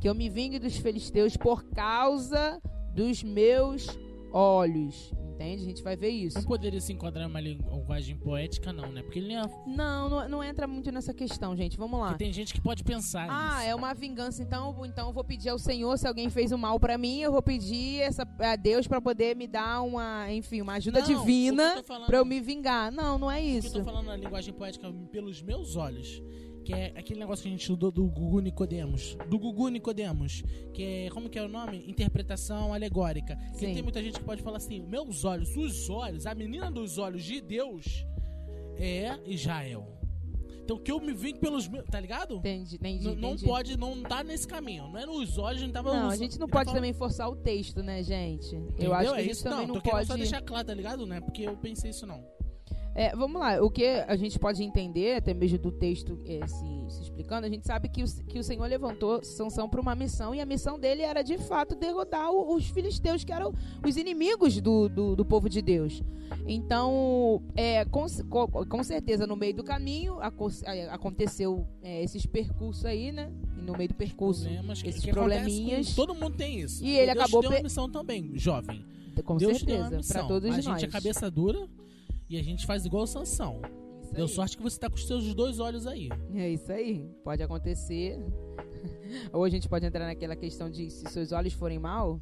que 0.00 0.08
eu 0.08 0.14
me 0.14 0.28
vingue 0.28 0.58
dos 0.58 0.76
filisteus 0.76 1.36
por 1.36 1.64
causa 1.64 2.60
dos 2.94 3.22
meus 3.22 3.86
olhos. 4.32 5.12
Entende? 5.42 5.62
A 5.62 5.66
gente 5.66 5.82
vai 5.82 5.96
ver 5.96 6.08
isso. 6.10 6.38
Não 6.38 6.44
poderia 6.44 6.80
se 6.80 6.92
enquadrar 6.92 7.28
uma 7.28 7.40
linguagem 7.40 8.16
poética, 8.16 8.72
não, 8.72 8.90
né? 8.92 9.02
Porque 9.02 9.18
ele 9.18 9.32
é. 9.34 9.42
Não, 9.66 10.08
não, 10.08 10.28
não 10.28 10.44
entra 10.44 10.66
muito 10.66 10.90
nessa 10.92 11.12
questão, 11.12 11.56
gente. 11.56 11.76
Vamos 11.76 11.98
lá. 12.00 12.08
Porque 12.08 12.24
tem 12.24 12.32
gente 12.32 12.54
que 12.54 12.60
pode 12.60 12.84
pensar 12.84 13.28
Ah, 13.30 13.56
nisso. 13.58 13.68
é 13.70 13.74
uma 13.74 13.92
vingança, 13.94 14.42
então, 14.42 14.74
então 14.86 15.08
eu 15.08 15.12
vou 15.12 15.24
pedir 15.24 15.48
ao 15.48 15.58
Senhor, 15.58 15.96
se 15.98 16.06
alguém 16.06 16.28
fez 16.30 16.52
o 16.52 16.58
mal 16.58 16.78
pra 16.78 16.96
mim, 16.96 17.20
eu 17.20 17.32
vou 17.32 17.42
pedir 17.42 18.00
essa, 18.00 18.26
a 18.38 18.56
Deus 18.56 18.86
pra 18.86 19.00
poder 19.00 19.36
me 19.36 19.46
dar 19.46 19.82
uma, 19.82 20.32
enfim, 20.32 20.60
uma 20.60 20.74
ajuda 20.74 21.00
Não, 21.00 21.06
divina 21.06 21.82
pra 22.06 22.18
eu 22.18 22.24
me 22.24 22.40
vingar. 22.40 22.90
Não, 22.92 23.18
não 23.18 23.30
é 23.30 23.40
isso. 23.40 23.68
eu 23.68 23.72
tô 23.72 23.84
falando 23.84 24.06
na 24.06 24.16
linguagem 24.16 24.52
poética 24.54 24.92
pelos 25.10 25.42
meus 25.42 25.76
olhos. 25.76 26.22
Que 26.64 26.72
é 26.72 26.92
aquele 26.96 27.18
negócio 27.18 27.42
que 27.42 27.48
a 27.48 27.50
gente 27.50 27.60
estudou 27.62 27.90
do 27.90 28.04
Gugu 28.06 28.40
Nicodemos. 28.40 29.16
Do 29.28 29.38
Gugu 29.38 29.68
Nicodemos. 29.68 30.42
Que 30.72 30.82
é. 31.06 31.10
Como 31.10 31.28
que 31.28 31.38
é 31.38 31.42
o 31.42 31.48
nome? 31.48 31.84
Interpretação 31.88 32.72
alegórica. 32.72 33.34
Que 33.52 33.58
Sim. 33.66 33.74
tem 33.74 33.82
muita 33.82 34.02
gente 34.02 34.18
que 34.18 34.24
pode 34.24 34.42
falar 34.42 34.58
assim: 34.58 34.80
meus 34.80 35.24
olhos, 35.24 35.56
os 35.56 35.90
olhos, 35.90 36.24
a 36.26 36.34
menina 36.34 36.70
dos 36.70 36.98
olhos 36.98 37.24
de 37.24 37.40
Deus 37.40 38.06
é 38.76 39.18
Israel. 39.26 39.88
Então 40.64 40.78
que 40.78 40.92
eu 40.92 41.00
me 41.00 41.12
vim 41.12 41.34
pelos 41.34 41.66
meus. 41.66 41.84
Tá 41.86 41.98
ligado? 41.98 42.36
Entendi, 42.36 42.76
entendi, 42.76 43.04
Não, 43.04 43.14
não 43.16 43.28
entendi. 43.30 43.44
pode, 43.44 43.76
não 43.76 44.00
tá 44.00 44.22
nesse 44.22 44.46
caminho. 44.46 44.86
Não 44.88 44.98
é 44.98 45.04
nos 45.04 45.36
olhos, 45.36 45.60
não 45.62 45.70
tava 45.72 45.92
Não, 45.92 46.04
nos- 46.04 46.12
a 46.14 46.16
gente 46.16 46.38
não 46.38 46.46
pode 46.46 46.66
tá 46.66 46.72
também 46.74 46.92
forçar 46.92 47.28
o 47.28 47.34
texto, 47.34 47.82
né, 47.82 48.00
gente? 48.04 48.54
Eu 48.54 48.62
Entendeu? 48.68 48.94
acho 48.94 49.14
que 49.14 49.20
é 49.20 49.22
isso? 49.24 49.42
também 49.42 49.66
não, 49.66 49.74
não, 49.74 49.80
pode. 49.80 50.06
só 50.06 50.16
deixar 50.16 50.40
claro, 50.40 50.64
tá 50.64 50.72
ligado? 50.74 51.04
Não 51.04 51.16
é 51.16 51.20
porque 51.20 51.42
eu 51.42 51.56
pensei 51.56 51.90
isso 51.90 52.06
não. 52.06 52.24
É, 52.94 53.16
vamos 53.16 53.40
lá, 53.40 53.62
o 53.62 53.70
que 53.70 53.86
a 53.86 54.14
gente 54.16 54.38
pode 54.38 54.62
entender, 54.62 55.16
até 55.16 55.32
mesmo 55.32 55.58
do 55.58 55.72
texto 55.72 56.18
é, 56.26 56.46
se, 56.46 56.64
se 56.88 57.02
explicando, 57.02 57.46
a 57.46 57.50
gente 57.50 57.66
sabe 57.66 57.88
que 57.88 58.02
o, 58.02 58.06
que 58.26 58.38
o 58.38 58.44
Senhor 58.44 58.66
levantou 58.66 59.24
Sansão 59.24 59.66
para 59.68 59.80
uma 59.80 59.94
missão, 59.94 60.34
e 60.34 60.40
a 60.40 60.46
missão 60.46 60.78
dele 60.78 61.00
era 61.00 61.22
de 61.22 61.38
fato 61.38 61.74
derrotar 61.74 62.30
os 62.30 62.66
filisteus, 62.66 63.24
que 63.24 63.32
eram 63.32 63.54
os 63.86 63.96
inimigos 63.96 64.60
do, 64.60 64.90
do, 64.90 65.16
do 65.16 65.24
povo 65.24 65.48
de 65.48 65.62
Deus. 65.62 66.02
Então, 66.46 67.42
é, 67.54 67.84
com, 67.86 68.06
com, 68.68 68.84
certeza, 68.84 69.26
no 69.26 69.36
meio 69.36 69.54
do 69.54 69.64
caminho 69.64 70.18
é, 70.64 70.88
aconteceu 70.88 71.66
é, 71.82 72.02
esses 72.02 72.26
percursos 72.26 72.84
aí, 72.84 73.10
né? 73.10 73.32
E 73.58 73.62
no 73.62 73.76
meio 73.76 73.88
do 73.88 73.94
percurso, 73.94 74.44
Problemas 74.44 74.82
esses 74.84 75.04
probleminhas. 75.06 75.94
todo 75.94 76.14
mundo 76.14 76.36
tem 76.36 76.60
isso. 76.60 76.84
E 76.84 76.96
ele 76.96 77.12
Deus 77.12 77.24
acabou 77.24 77.40
deu 77.42 77.50
uma 77.50 77.62
missão 77.62 77.88
também, 77.88 78.32
jovem. 78.34 78.84
com 79.24 79.36
Deus 79.36 79.58
certeza, 79.58 80.00
para 80.08 80.24
todos 80.24 80.50
a 80.50 80.52
nós. 80.54 80.64
gente 80.64 80.84
é 80.84 80.88
cabeça 80.88 81.30
dura 81.30 81.68
e 82.34 82.38
a 82.38 82.42
gente 82.42 82.66
faz 82.66 82.84
igual 82.84 83.04
o 83.04 83.06
Sansão. 83.06 83.60
isso 84.02 84.12
Deu 84.14 84.24
aí. 84.24 84.30
sorte 84.30 84.56
que 84.56 84.62
você 84.62 84.78
tá 84.78 84.88
com 84.88 84.96
os 84.96 85.06
seus 85.06 85.34
dois 85.34 85.58
olhos 85.60 85.86
aí. 85.86 86.08
É 86.34 86.48
isso 86.48 86.70
aí. 86.72 87.08
Pode 87.24 87.42
acontecer. 87.42 88.18
ou 89.32 89.44
a 89.44 89.48
gente 89.48 89.68
pode 89.68 89.86
entrar 89.86 90.06
naquela 90.06 90.36
questão 90.36 90.68
de 90.70 90.90
se 90.90 91.04
seus 91.10 91.32
olhos 91.32 91.52
forem 91.52 91.78
mal, 91.78 92.20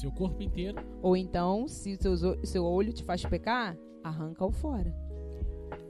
Seu 0.00 0.10
corpo 0.12 0.42
inteiro. 0.42 0.78
ou 1.02 1.16
então 1.16 1.66
se 1.68 1.96
seus, 1.96 2.22
o- 2.22 2.38
seu 2.44 2.64
olho 2.64 2.92
te 2.92 3.02
faz 3.04 3.24
pecar, 3.24 3.76
arranca-o 4.04 4.50
fora. 4.52 4.94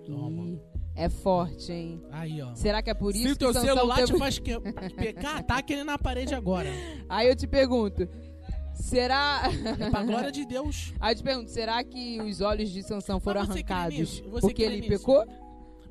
Toma. 0.05 0.43
Ih, 0.45 0.61
é 0.95 1.09
forte, 1.09 1.73
hein? 1.73 2.03
Aí, 2.11 2.41
ó. 2.41 2.55
Será 2.55 2.81
que 2.81 2.89
é 2.91 2.95
por 2.95 3.11
isso 3.15 3.23
Se 3.25 3.29
o 3.29 3.33
que 3.33 3.39
teu 3.39 3.53
Sansão 3.53 3.75
celular 3.75 3.97
teve- 3.97 4.13
te 4.13 4.19
faz 4.19 4.39
que... 4.39 4.59
pecar, 4.97 5.43
taca 5.45 5.73
ele 5.73 5.85
na 5.85 5.99
parede 5.99 6.35
agora. 6.35 6.69
Aí 7.09 7.29
eu 7.29 7.37
te 7.37 7.47
pergunto, 7.47 8.09
será... 8.77 9.43
É 9.81 9.91
pra 9.91 10.03
glória 10.05 10.31
de 10.33 10.45
Deus. 10.45 10.93
Aí 11.01 11.13
eu 11.13 11.17
te 11.17 11.23
pergunto, 11.23 11.51
será 11.51 11.83
que 11.83 12.21
os 12.21 12.41
olhos 12.41 12.71
de 12.71 12.83
Sansão 12.83 13.19
foram 13.19 13.41
arrancados 13.41 13.99
nisso? 13.99 14.23
Você 14.31 14.47
porque 14.47 14.63
ele 14.63 14.77
nisso? 14.81 14.89
pecou? 14.89 15.25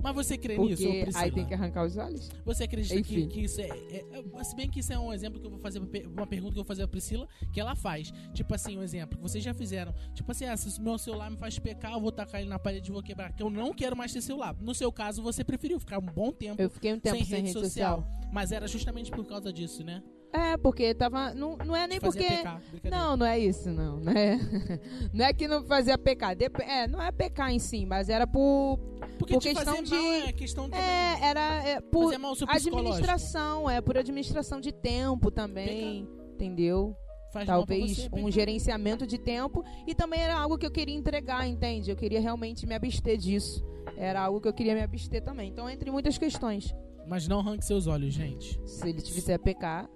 Mas 0.05 0.13
você 0.13 0.37
crê 0.37 0.55
nisso, 0.55 0.83
Porque 0.83 1.01
Priscila? 1.01 1.23
aí 1.23 1.31
tem 1.31 1.45
que 1.47 1.53
arrancar 1.55 1.83
os 1.83 1.97
olhos? 1.97 2.29
Você 2.45 2.65
acredita 2.65 3.01
que, 3.01 3.25
que 3.25 3.41
isso 3.41 3.59
é, 3.59 3.69
é- 3.69 4.05
é- 4.11 4.43
Se 4.43 4.55
bem 4.55 4.69
que 4.69 4.79
isso 4.79 4.93
é 4.93 4.99
um 4.99 5.11
exemplo 5.11 5.39
que 5.39 5.47
eu 5.47 5.49
vou 5.49 5.57
fazer, 5.57 5.79
uma 5.79 6.27
pergunta 6.27 6.53
que 6.53 6.59
eu 6.59 6.63
vou 6.63 6.65
fazer 6.65 6.83
pra 6.83 6.89
Priscila, 6.91 7.27
que 7.51 7.59
ela 7.59 7.75
faz. 7.75 8.13
Tipo 8.31 8.53
assim, 8.53 8.77
um 8.77 8.83
exemplo 8.83 9.17
que 9.17 9.23
vocês 9.23 9.43
já 9.43 9.51
fizeram. 9.51 9.95
Tipo 10.13 10.31
assim, 10.31 10.45
ah, 10.45 10.55
se 10.55 10.79
o 10.79 10.83
meu 10.83 10.99
celular 10.99 11.31
me 11.31 11.37
faz 11.37 11.57
pecar, 11.57 11.93
eu 11.93 11.99
vou 11.99 12.11
tacar 12.11 12.39
ele 12.39 12.49
na 12.49 12.59
parede 12.59 12.89
e 12.89 12.93
vou 12.93 13.01
quebrar. 13.01 13.33
Que 13.33 13.41
eu 13.41 13.49
não 13.49 13.73
quero 13.73 13.97
mais 13.97 14.13
ter 14.13 14.21
celular. 14.21 14.55
No 14.61 14.75
seu 14.75 14.91
caso, 14.91 15.23
você 15.23 15.43
preferiu 15.43 15.79
ficar 15.79 15.97
um 15.97 16.05
bom 16.05 16.31
tempo, 16.31 16.61
Eu 16.61 16.69
fiquei 16.69 16.93
um 16.93 16.99
tempo 16.99 17.25
sem, 17.25 17.41
rede 17.41 17.51
social. 17.51 18.07
Mas 18.31 18.51
era 18.51 18.67
justamente 18.67 19.09
por 19.09 19.25
causa 19.25 19.51
disso, 19.51 19.83
né? 19.83 20.03
É, 20.35 20.57
porque 20.57 20.93
tava. 20.93 21.33
Não, 21.33 21.55
não 21.57 21.75
é 21.75 21.87
nem 21.87 21.99
porque. 21.99 22.23
pecar. 22.23 22.61
Não, 22.89 23.15
não 23.15 23.25
é 23.25 23.39
isso, 23.39 23.69
não. 23.71 23.99
Não 23.99 24.11
é, 24.11 24.37
não 25.13 25.25
é 25.25 25.33
que 25.33 25.47
não 25.47 25.63
fazia 25.65 25.97
pecar. 25.97 26.35
Dep- 26.35 26.59
é, 26.59 26.87
não 26.87 27.01
é 27.01 27.11
pecar 27.11 27.51
em 27.51 27.59
si, 27.59 27.85
mas 27.85 28.09
era 28.09 28.27
por. 28.27 28.77
Porque 29.17 29.33
por 29.35 29.41
questão 29.41 29.81
de- 29.81 29.91
mal 29.95 30.13
é 30.27 30.31
questão 30.33 30.69
também. 30.69 30.85
É, 30.85 31.19
era 31.21 31.63
é, 31.63 31.79
por 31.81 32.13
administração, 32.49 33.69
é 33.69 33.81
por 33.81 33.97
administração 33.97 34.59
de 34.59 34.71
tempo 34.71 35.31
também. 35.31 36.07
Entendeu? 36.33 36.95
Faz 37.31 37.47
Talvez 37.47 38.07
um 38.07 38.09
pecar. 38.09 38.31
gerenciamento 38.31 39.05
de 39.07 39.17
tempo. 39.17 39.63
E 39.87 39.93
também 39.95 40.21
era 40.21 40.35
algo 40.37 40.57
que 40.57 40.65
eu 40.65 40.71
queria 40.71 40.95
entregar, 40.95 41.47
entende? 41.47 41.89
Eu 41.91 41.95
queria 41.95 42.19
realmente 42.19 42.65
me 42.65 42.73
abster 42.75 43.17
disso. 43.17 43.63
Era 43.97 44.21
algo 44.21 44.41
que 44.41 44.47
eu 44.47 44.53
queria 44.53 44.73
me 44.73 44.81
abster 44.81 45.21
também. 45.23 45.49
Então, 45.49 45.69
entre 45.69 45.91
muitas 45.91 46.17
questões. 46.17 46.73
Mas 47.07 47.27
não 47.27 47.39
arranque 47.39 47.63
seus 47.63 47.87
olhos, 47.87 48.13
gente. 48.13 48.59
Se 48.65 48.87
ele 48.89 49.01
te 49.01 49.13
fizer 49.13 49.37
pecar, 49.37 49.87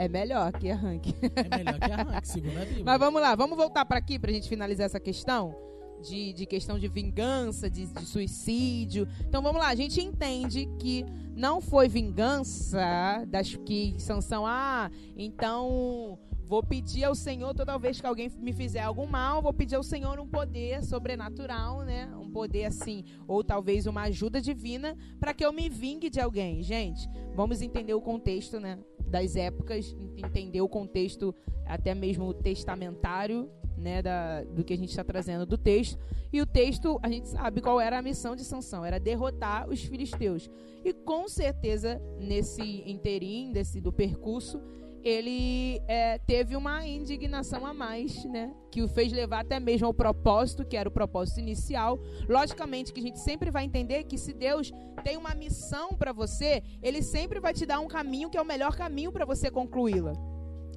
é 0.00 0.08
melhor 0.08 0.50
que 0.52 0.70
arranque. 0.70 1.14
É 1.36 1.58
melhor 1.58 1.78
que 1.78 1.92
arranque, 1.92 2.28
segundo 2.28 2.56
a 2.56 2.64
Bíblia. 2.64 2.84
Mas 2.86 2.98
vamos 2.98 3.20
lá, 3.20 3.34
vamos 3.34 3.54
voltar 3.54 3.84
para 3.84 3.98
aqui 3.98 4.18
pra 4.18 4.32
gente 4.32 4.48
finalizar 4.48 4.86
essa 4.86 4.98
questão 4.98 5.54
de, 6.02 6.32
de 6.32 6.46
questão 6.46 6.78
de 6.78 6.88
vingança, 6.88 7.68
de, 7.68 7.84
de 7.84 8.06
suicídio. 8.06 9.06
Então 9.20 9.42
vamos 9.42 9.60
lá, 9.60 9.68
a 9.68 9.74
gente 9.74 10.00
entende 10.00 10.66
que 10.78 11.04
não 11.36 11.60
foi 11.60 11.86
vingança 11.86 13.26
das 13.28 13.54
que 13.56 13.94
Sansão, 13.98 14.46
ah, 14.46 14.90
então 15.14 16.18
vou 16.46 16.62
pedir 16.62 17.04
ao 17.04 17.14
Senhor 17.14 17.54
toda 17.54 17.78
vez 17.78 18.00
que 18.00 18.06
alguém 18.06 18.30
me 18.38 18.54
fizer 18.54 18.80
algum 18.80 19.06
mal, 19.06 19.42
vou 19.42 19.52
pedir 19.52 19.76
ao 19.76 19.82
Senhor 19.82 20.18
um 20.18 20.26
poder 20.26 20.82
sobrenatural, 20.82 21.82
né? 21.82 22.10
Um 22.16 22.30
poder 22.30 22.64
assim, 22.64 23.04
ou 23.28 23.44
talvez 23.44 23.86
uma 23.86 24.04
ajuda 24.04 24.40
divina 24.40 24.96
para 25.20 25.34
que 25.34 25.44
eu 25.44 25.52
me 25.52 25.68
vingue 25.68 26.08
de 26.08 26.20
alguém. 26.20 26.62
Gente, 26.62 27.06
vamos 27.36 27.60
entender 27.60 27.92
o 27.92 28.00
contexto, 28.00 28.58
né? 28.58 28.78
Das 29.10 29.36
épocas, 29.36 29.94
entender 30.16 30.60
o 30.60 30.68
contexto 30.68 31.34
até 31.66 31.94
mesmo 31.94 32.32
testamentário, 32.32 33.50
né, 33.76 34.02
da, 34.02 34.44
do 34.44 34.62
que 34.62 34.72
a 34.72 34.76
gente 34.76 34.90
está 34.90 35.02
trazendo 35.02 35.44
do 35.44 35.58
texto. 35.58 35.98
E 36.32 36.40
o 36.40 36.46
texto, 36.46 36.98
a 37.02 37.08
gente 37.08 37.28
sabe 37.28 37.60
qual 37.60 37.80
era 37.80 37.98
a 37.98 38.02
missão 38.02 38.36
de 38.36 38.44
Sansão, 38.44 38.84
era 38.84 39.00
derrotar 39.00 39.68
os 39.68 39.82
filisteus. 39.82 40.48
E 40.84 40.92
com 40.92 41.28
certeza, 41.28 42.00
nesse 42.18 42.62
interim, 42.88 43.52
desse, 43.52 43.80
do 43.80 43.92
percurso, 43.92 44.60
ele 45.02 45.80
é, 45.88 46.18
teve 46.18 46.56
uma 46.56 46.86
indignação 46.86 47.66
a 47.66 47.72
mais, 47.72 48.24
né? 48.24 48.54
Que 48.70 48.82
o 48.82 48.88
fez 48.88 49.12
levar 49.12 49.40
até 49.40 49.58
mesmo 49.58 49.86
ao 49.86 49.94
propósito, 49.94 50.64
que 50.64 50.76
era 50.76 50.88
o 50.88 50.92
propósito 50.92 51.40
inicial. 51.40 51.98
Logicamente 52.28 52.92
que 52.92 53.00
a 53.00 53.02
gente 53.02 53.18
sempre 53.18 53.50
vai 53.50 53.64
entender 53.64 54.04
que 54.04 54.18
se 54.18 54.32
Deus 54.32 54.70
tem 55.02 55.16
uma 55.16 55.34
missão 55.34 55.90
para 55.90 56.12
você, 56.12 56.62
ele 56.82 57.02
sempre 57.02 57.40
vai 57.40 57.54
te 57.54 57.64
dar 57.64 57.80
um 57.80 57.88
caminho 57.88 58.30
que 58.30 58.38
é 58.38 58.42
o 58.42 58.46
melhor 58.46 58.76
caminho 58.76 59.12
para 59.12 59.24
você 59.24 59.50
concluí-la. 59.50 60.12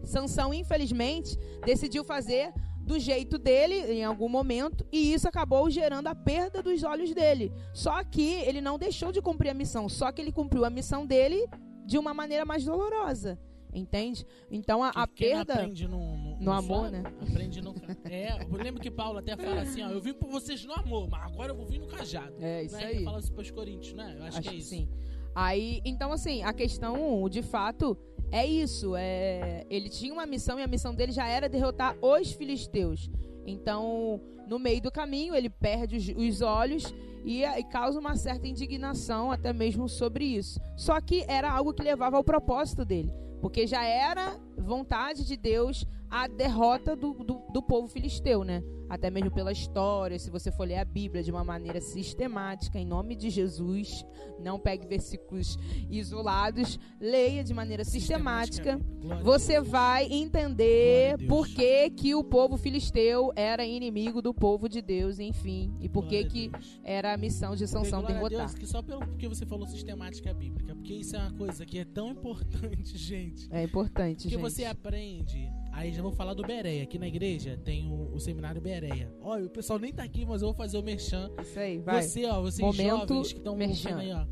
Sansão, 0.03 0.53
infelizmente, 0.53 1.37
decidiu 1.65 2.03
fazer 2.03 2.53
do 2.85 2.99
jeito 2.99 3.37
dele 3.37 3.75
em 3.93 4.03
algum 4.03 4.27
momento 4.27 4.85
e 4.91 5.13
isso 5.13 5.27
acabou 5.27 5.69
gerando 5.69 6.07
a 6.07 6.15
perda 6.15 6.61
dos 6.61 6.83
olhos 6.83 7.13
dele. 7.13 7.51
Só 7.73 8.03
que 8.03 8.33
ele 8.41 8.59
não 8.59 8.77
deixou 8.77 9.11
de 9.11 9.21
cumprir 9.21 9.49
a 9.49 9.53
missão, 9.53 9.87
só 9.87 10.11
que 10.11 10.21
ele 10.21 10.31
cumpriu 10.31 10.65
a 10.65 10.69
missão 10.69 11.05
dele 11.05 11.47
de 11.85 11.97
uma 11.97 12.13
maneira 12.13 12.45
mais 12.45 12.63
dolorosa. 12.65 13.39
Entende? 13.73 14.25
Então 14.51 14.83
a, 14.83 14.89
a 14.89 15.07
perda. 15.07 15.53
aprende 15.53 15.87
no, 15.87 16.15
no, 16.15 16.39
no 16.39 16.51
amor, 16.51 16.91
né? 16.91 17.03
Aprende 17.21 17.61
no. 17.61 17.73
É, 18.05 18.43
eu 18.43 18.57
lembro 18.57 18.79
que 18.79 18.91
Paulo 18.91 19.17
até 19.17 19.35
fala 19.35 19.61
assim: 19.61 19.81
ó, 19.81 19.89
eu 19.89 19.99
vim 19.99 20.13
por 20.13 20.29
vocês 20.29 20.63
no 20.63 20.73
amor, 20.73 21.09
mas 21.09 21.23
agora 21.25 21.51
eu 21.51 21.55
vou 21.55 21.65
vir 21.65 21.79
no 21.79 21.87
cajado. 21.87 22.35
É 22.39 22.63
isso 22.63 22.75
né? 22.75 22.85
aí. 22.85 22.95
Ele 22.97 23.05
fala 23.05 23.19
isso 23.19 23.33
pros 23.33 23.49
Coríntios, 23.49 23.93
né? 23.95 24.15
Eu 24.17 24.23
acho, 24.25 24.41
que 24.41 24.49
é 24.49 24.53
isso. 24.53 24.69
sim. 24.69 24.89
Aí, 25.33 25.81
então 25.83 26.11
assim, 26.11 26.43
a 26.43 26.53
questão, 26.53 27.27
de 27.27 27.41
fato, 27.41 27.97
é 28.31 28.45
isso. 28.45 28.95
É, 28.95 29.65
ele 29.69 29.89
tinha 29.89 30.13
uma 30.13 30.27
missão 30.27 30.59
e 30.59 30.63
a 30.63 30.67
missão 30.67 30.93
dele 30.93 31.11
já 31.11 31.27
era 31.27 31.49
derrotar 31.49 31.97
os 31.99 32.31
filisteus. 32.31 33.09
Então, 33.45 34.21
no 34.47 34.59
meio 34.59 34.81
do 34.81 34.91
caminho, 34.91 35.35
ele 35.35 35.49
perde 35.49 35.97
os, 35.97 36.07
os 36.09 36.41
olhos 36.41 36.93
e, 37.25 37.43
e 37.43 37.63
causa 37.63 37.99
uma 37.99 38.15
certa 38.15 38.47
indignação 38.47 39.31
até 39.31 39.51
mesmo 39.53 39.87
sobre 39.89 40.25
isso. 40.25 40.59
Só 40.75 40.99
que 41.01 41.25
era 41.27 41.51
algo 41.51 41.73
que 41.73 41.81
levava 41.81 42.17
ao 42.17 42.23
propósito 42.23 42.85
dele. 42.85 43.11
Porque 43.43 43.67
já 43.67 43.83
era 43.83 44.39
vontade 44.57 45.25
de 45.25 45.35
Deus 45.35 45.85
a 46.09 46.27
derrota 46.27 46.95
do, 46.95 47.11
do, 47.13 47.41
do 47.51 47.61
povo 47.61 47.89
filisteu, 47.89 48.41
né? 48.41 48.63
Até 48.93 49.09
mesmo 49.09 49.31
pela 49.31 49.51
história, 49.51 50.19
se 50.19 50.29
você 50.29 50.51
for 50.51 50.67
ler 50.67 50.77
a 50.77 50.85
Bíblia 50.85 51.23
de 51.23 51.31
uma 51.31 51.43
maneira 51.43 51.81
sistemática, 51.81 52.77
em 52.77 52.85
nome 52.85 53.15
de 53.15 53.27
Jesus, 53.27 54.05
não 54.39 54.59
pegue 54.59 54.85
versículos 54.85 55.57
isolados, 55.89 56.79
leia 57.01 57.43
de 57.43 57.55
maneira 57.55 57.83
sistemática. 57.83 58.79
Você 59.23 59.59
vai 59.59 60.05
entender 60.11 61.17
por 61.27 61.47
que, 61.47 61.89
que 61.89 62.13
o 62.13 62.23
povo 62.23 62.55
filisteu 62.55 63.33
era 63.35 63.65
inimigo 63.65 64.21
do 64.21 64.31
povo 64.31 64.69
de 64.69 64.79
Deus, 64.79 65.17
enfim, 65.17 65.73
e 65.81 65.89
por 65.89 66.05
que, 66.05 66.25
que 66.25 66.51
era 66.83 67.13
a 67.13 67.17
missão 67.17 67.55
de 67.55 67.67
Sansão 67.67 68.03
derrotar. 68.03 68.29
Deus, 68.29 68.53
que 68.53 68.67
só 68.67 68.83
pelo 68.83 69.01
que 69.17 69.27
você 69.27 69.43
falou 69.43 69.65
sistemática 69.65 70.31
bíblica, 70.35 70.75
porque 70.75 70.93
isso 70.93 71.15
é 71.15 71.19
uma 71.19 71.33
coisa 71.33 71.65
que 71.65 71.79
é 71.79 71.85
tão 71.85 72.11
importante, 72.11 72.95
gente. 72.95 73.47
É 73.51 73.63
importante, 73.63 74.23
Porque 74.29 74.35
gente. 74.35 74.41
você 74.41 74.65
aprende. 74.65 75.51
Aí 75.71 75.91
já 75.91 76.03
vou 76.03 76.11
falar 76.11 76.35
do 76.35 76.43
Bereia. 76.43 76.83
Aqui 76.83 76.99
na 76.99 77.07
igreja 77.07 77.57
tem 77.57 77.91
o, 77.91 78.13
o 78.13 78.19
seminário 78.19 78.61
Bereia. 78.61 78.82
Olha, 79.21 79.45
o 79.45 79.49
pessoal 79.49 79.79
nem 79.79 79.91
tá 79.93 80.03
aqui, 80.03 80.25
mas 80.25 80.41
eu 80.41 80.49
vou 80.49 80.55
fazer 80.55 80.77
o 80.77 80.83
merchan. 80.83 81.31
Isso 81.41 81.59
aí, 81.59 81.77
vai. 81.79 82.01
Você, 82.01 82.25
ó, 82.25 82.41
vocês 82.41 82.59
Momento 82.59 83.07
jovens 83.07 83.31
que 83.33 83.37
estão 83.39 83.53
ouvindo 83.53 83.87
aí, 83.99 84.13
ó. 84.13 84.25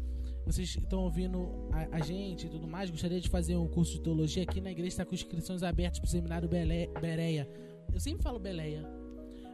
Vocês 0.45 0.75
estão 0.75 0.99
ouvindo 1.03 1.69
a, 1.71 1.97
a 1.97 1.99
gente 1.99 2.47
e 2.47 2.49
tudo 2.49 2.67
mais, 2.67 2.89
gostaria 2.89 3.21
de 3.21 3.29
fazer 3.29 3.55
um 3.55 3.67
curso 3.67 3.93
de 3.93 4.01
teologia 4.01 4.41
aqui 4.43 4.59
na 4.59 4.71
igreja, 4.71 4.87
está 4.89 5.05
com 5.05 5.13
inscrições 5.13 5.61
abertas 5.61 5.99
para 5.99 6.07
o 6.07 6.09
seminário 6.09 6.49
Bele- 6.49 6.89
Bereia. 6.99 7.47
Eu 7.93 7.99
sempre 7.99 8.23
falo 8.23 8.39
Beleia. 8.39 8.83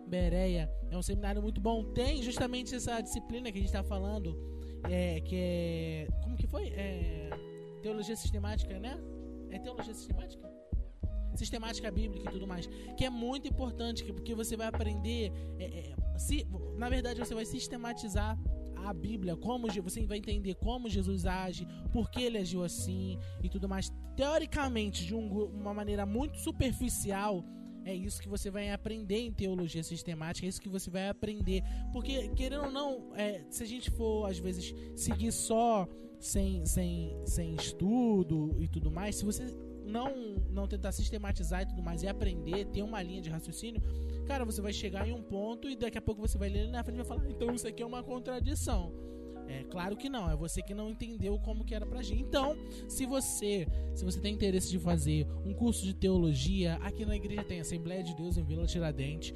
Bereia 0.08 0.72
é 0.90 0.98
um 0.98 1.02
seminário 1.02 1.42
muito 1.42 1.60
bom. 1.60 1.84
Tem 1.94 2.24
justamente 2.24 2.74
essa 2.74 3.02
disciplina 3.02 3.52
que 3.52 3.58
a 3.58 3.62
gente 3.62 3.68
está 3.70 3.84
falando, 3.84 4.38
é, 4.90 5.20
que 5.20 5.36
é. 5.36 6.08
Como 6.24 6.38
que 6.38 6.48
foi? 6.48 6.68
É, 6.70 7.30
teologia 7.82 8.16
sistemática, 8.16 8.80
né? 8.80 8.98
É 9.50 9.60
teologia 9.60 9.94
sistemática? 9.94 10.50
Sistemática 11.38 11.90
bíblica 11.92 12.30
e 12.30 12.32
tudo 12.34 12.48
mais. 12.48 12.68
Que 12.98 13.06
é 13.06 13.10
muito 13.10 13.48
importante, 13.48 14.04
que- 14.04 14.14
porque 14.14 14.34
você 14.34 14.56
vai 14.58 14.68
aprender. 14.68 15.32
é, 15.60 15.66
é, 15.66 16.18
se, 16.18 16.48
na 16.78 16.90
verdade, 16.90 17.20
você 17.20 17.36
vai 17.36 17.46
sistematizar 17.46 18.38
a 18.76 18.94
Bíblia, 18.94 19.36
como 19.36 19.68
você 19.68 20.06
vai 20.06 20.18
entender 20.18 20.56
como 20.56 20.88
Jesus 20.90 21.26
age, 21.26 21.68
por 21.92 22.10
que 22.10 22.22
ele 22.22 22.38
agiu 22.38 22.64
assim 22.64 23.18
e 23.44 23.50
tudo 23.50 23.68
mais. 23.68 23.92
Teoricamente, 24.16 25.06
de 25.06 25.14
um 25.16 25.28
uma 25.46 25.74
maneira 25.74 26.06
muito 26.06 26.38
superficial, 26.38 27.44
é 27.86 27.94
isso 27.94 28.22
que 28.22 28.28
você 28.28 28.50
vai 28.52 28.72
aprender 28.72 29.20
em 29.20 29.32
teologia 29.32 29.84
sistemática, 29.84 30.46
é 30.46 30.50
isso 30.50 30.62
que 30.62 30.70
você 30.70 30.90
vai 30.90 31.08
aprender. 31.10 31.64
Porque, 31.94 32.30
querendo 32.30 32.66
ou 32.66 32.72
não, 32.72 33.14
é, 33.16 33.46
se 33.50 33.64
a 33.64 33.66
gente 33.66 33.90
for, 33.92 34.30
às 34.30 34.38
vezes, 34.38 34.74
seguir 34.96 35.32
só 35.32 35.88
sem, 36.20 36.66
sem, 36.66 37.16
sem 37.26 37.56
estudo 37.56 38.56
e 38.60 38.68
tudo 38.68 38.92
mais, 38.92 39.16
se 39.18 39.26
você 39.26 39.46
não, 39.88 40.36
não 40.50 40.68
tentar 40.68 40.92
sistematizar 40.92 41.62
e 41.62 41.66
tudo 41.66 41.82
mais 41.82 42.04
e 42.04 42.08
aprender, 42.08 42.66
ter 42.66 42.82
uma 42.82 43.02
linha 43.02 43.22
de 43.22 43.30
raciocínio, 43.30 43.82
cara, 44.28 44.46
você 44.46 44.62
vai 44.62 44.74
chegar 44.74 45.08
em 45.08 45.14
um 45.14 45.22
ponto 45.22 45.70
e 45.70 45.76
daqui 45.76 45.98
a 45.98 46.02
pouco 46.02 46.22
você 46.22 46.38
vai 46.38 46.50
ler 46.50 46.68
na 46.68 46.84
frente 46.84 47.00
e 47.00 47.04
vai 47.04 47.06
falar, 47.06 47.30
então 47.30 47.54
isso 47.54 47.68
aqui 47.68 47.82
é 47.82 47.86
uma 47.86 48.04
contradição. 48.04 48.94
É 49.48 49.64
claro 49.64 49.96
que 49.96 50.10
não, 50.10 50.30
é 50.30 50.36
você 50.36 50.62
que 50.62 50.74
não 50.74 50.90
entendeu 50.90 51.38
como 51.40 51.64
que 51.64 51.74
era 51.74 51.86
pra 51.86 52.00
agir. 52.00 52.20
Então, 52.20 52.56
se 52.88 53.06
você, 53.06 53.68
se 53.96 54.04
você 54.04 54.20
tem 54.20 54.34
interesse 54.34 54.70
de 54.70 54.80
fazer 54.80 55.28
um 55.46 55.54
curso 55.54 55.86
de 55.86 55.94
teologia, 55.94 56.76
aqui 56.82 57.06
na 57.06 57.16
igreja 57.16 57.44
tem 57.44 57.60
Assembleia 57.60 58.04
de 58.04 58.16
Deus 58.16 58.38
em 58.38 58.44
Vila 58.44 58.66
Tiradentes, 58.66 59.34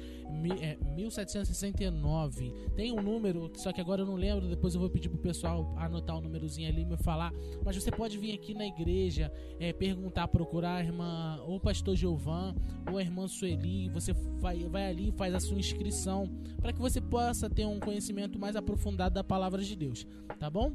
é, 0.60 0.76
1769. 0.94 2.52
Tem 2.74 2.92
um 2.92 3.02
número, 3.02 3.50
só 3.56 3.72
que 3.72 3.80
agora 3.80 4.02
eu 4.02 4.06
não 4.06 4.16
lembro, 4.16 4.48
depois 4.48 4.74
eu 4.74 4.80
vou 4.80 4.90
pedir 4.90 5.08
pro 5.08 5.18
pessoal 5.18 5.74
anotar 5.76 6.16
o 6.16 6.20
númerozinho 6.20 6.68
ali 6.68 6.82
e 6.82 6.84
me 6.84 6.96
falar. 6.96 7.32
Mas 7.64 7.76
você 7.76 7.90
pode 7.90 8.18
vir 8.18 8.34
aqui 8.34 8.54
na 8.54 8.66
igreja, 8.66 9.32
é, 9.58 9.72
perguntar, 9.72 10.28
procurar 10.28 10.76
a 10.76 10.80
irmã, 10.80 11.40
ou 11.46 11.56
o 11.56 11.60
pastor 11.60 11.96
Giovan, 11.96 12.54
ou 12.90 12.98
a 12.98 13.02
irmã 13.02 13.28
Sueli, 13.28 13.88
você 13.88 14.12
vai, 14.12 14.58
vai 14.68 14.88
ali 14.88 15.08
e 15.08 15.12
faz 15.12 15.34
a 15.34 15.40
sua 15.40 15.58
inscrição, 15.58 16.28
para 16.60 16.72
que 16.72 16.80
você 16.80 17.00
possa 17.00 17.48
ter 17.48 17.66
um 17.66 17.78
conhecimento 17.78 18.38
mais 18.38 18.56
aprofundado 18.56 19.14
da 19.14 19.24
palavra 19.24 19.62
de 19.62 19.76
Deus, 19.76 20.01
tá 20.38 20.48
bom? 20.50 20.74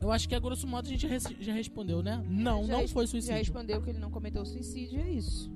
Eu 0.00 0.10
acho 0.10 0.28
que 0.28 0.34
a 0.34 0.38
grosso 0.38 0.66
modo 0.66 0.86
a 0.86 0.88
gente 0.90 1.06
já 1.40 1.52
respondeu, 1.52 2.02
né? 2.02 2.24
Não, 2.26 2.64
Já 2.64 2.72
não 2.72 2.88
foi 2.88 3.04
Já 3.04 3.10
suicídio. 3.10 3.36
respondeu 3.36 3.82
que 3.82 3.90
ele 3.90 3.98
não 3.98 4.10
cometeu 4.10 4.44
suicídio, 4.46 4.98
é 5.00 5.10
isso. 5.10 5.50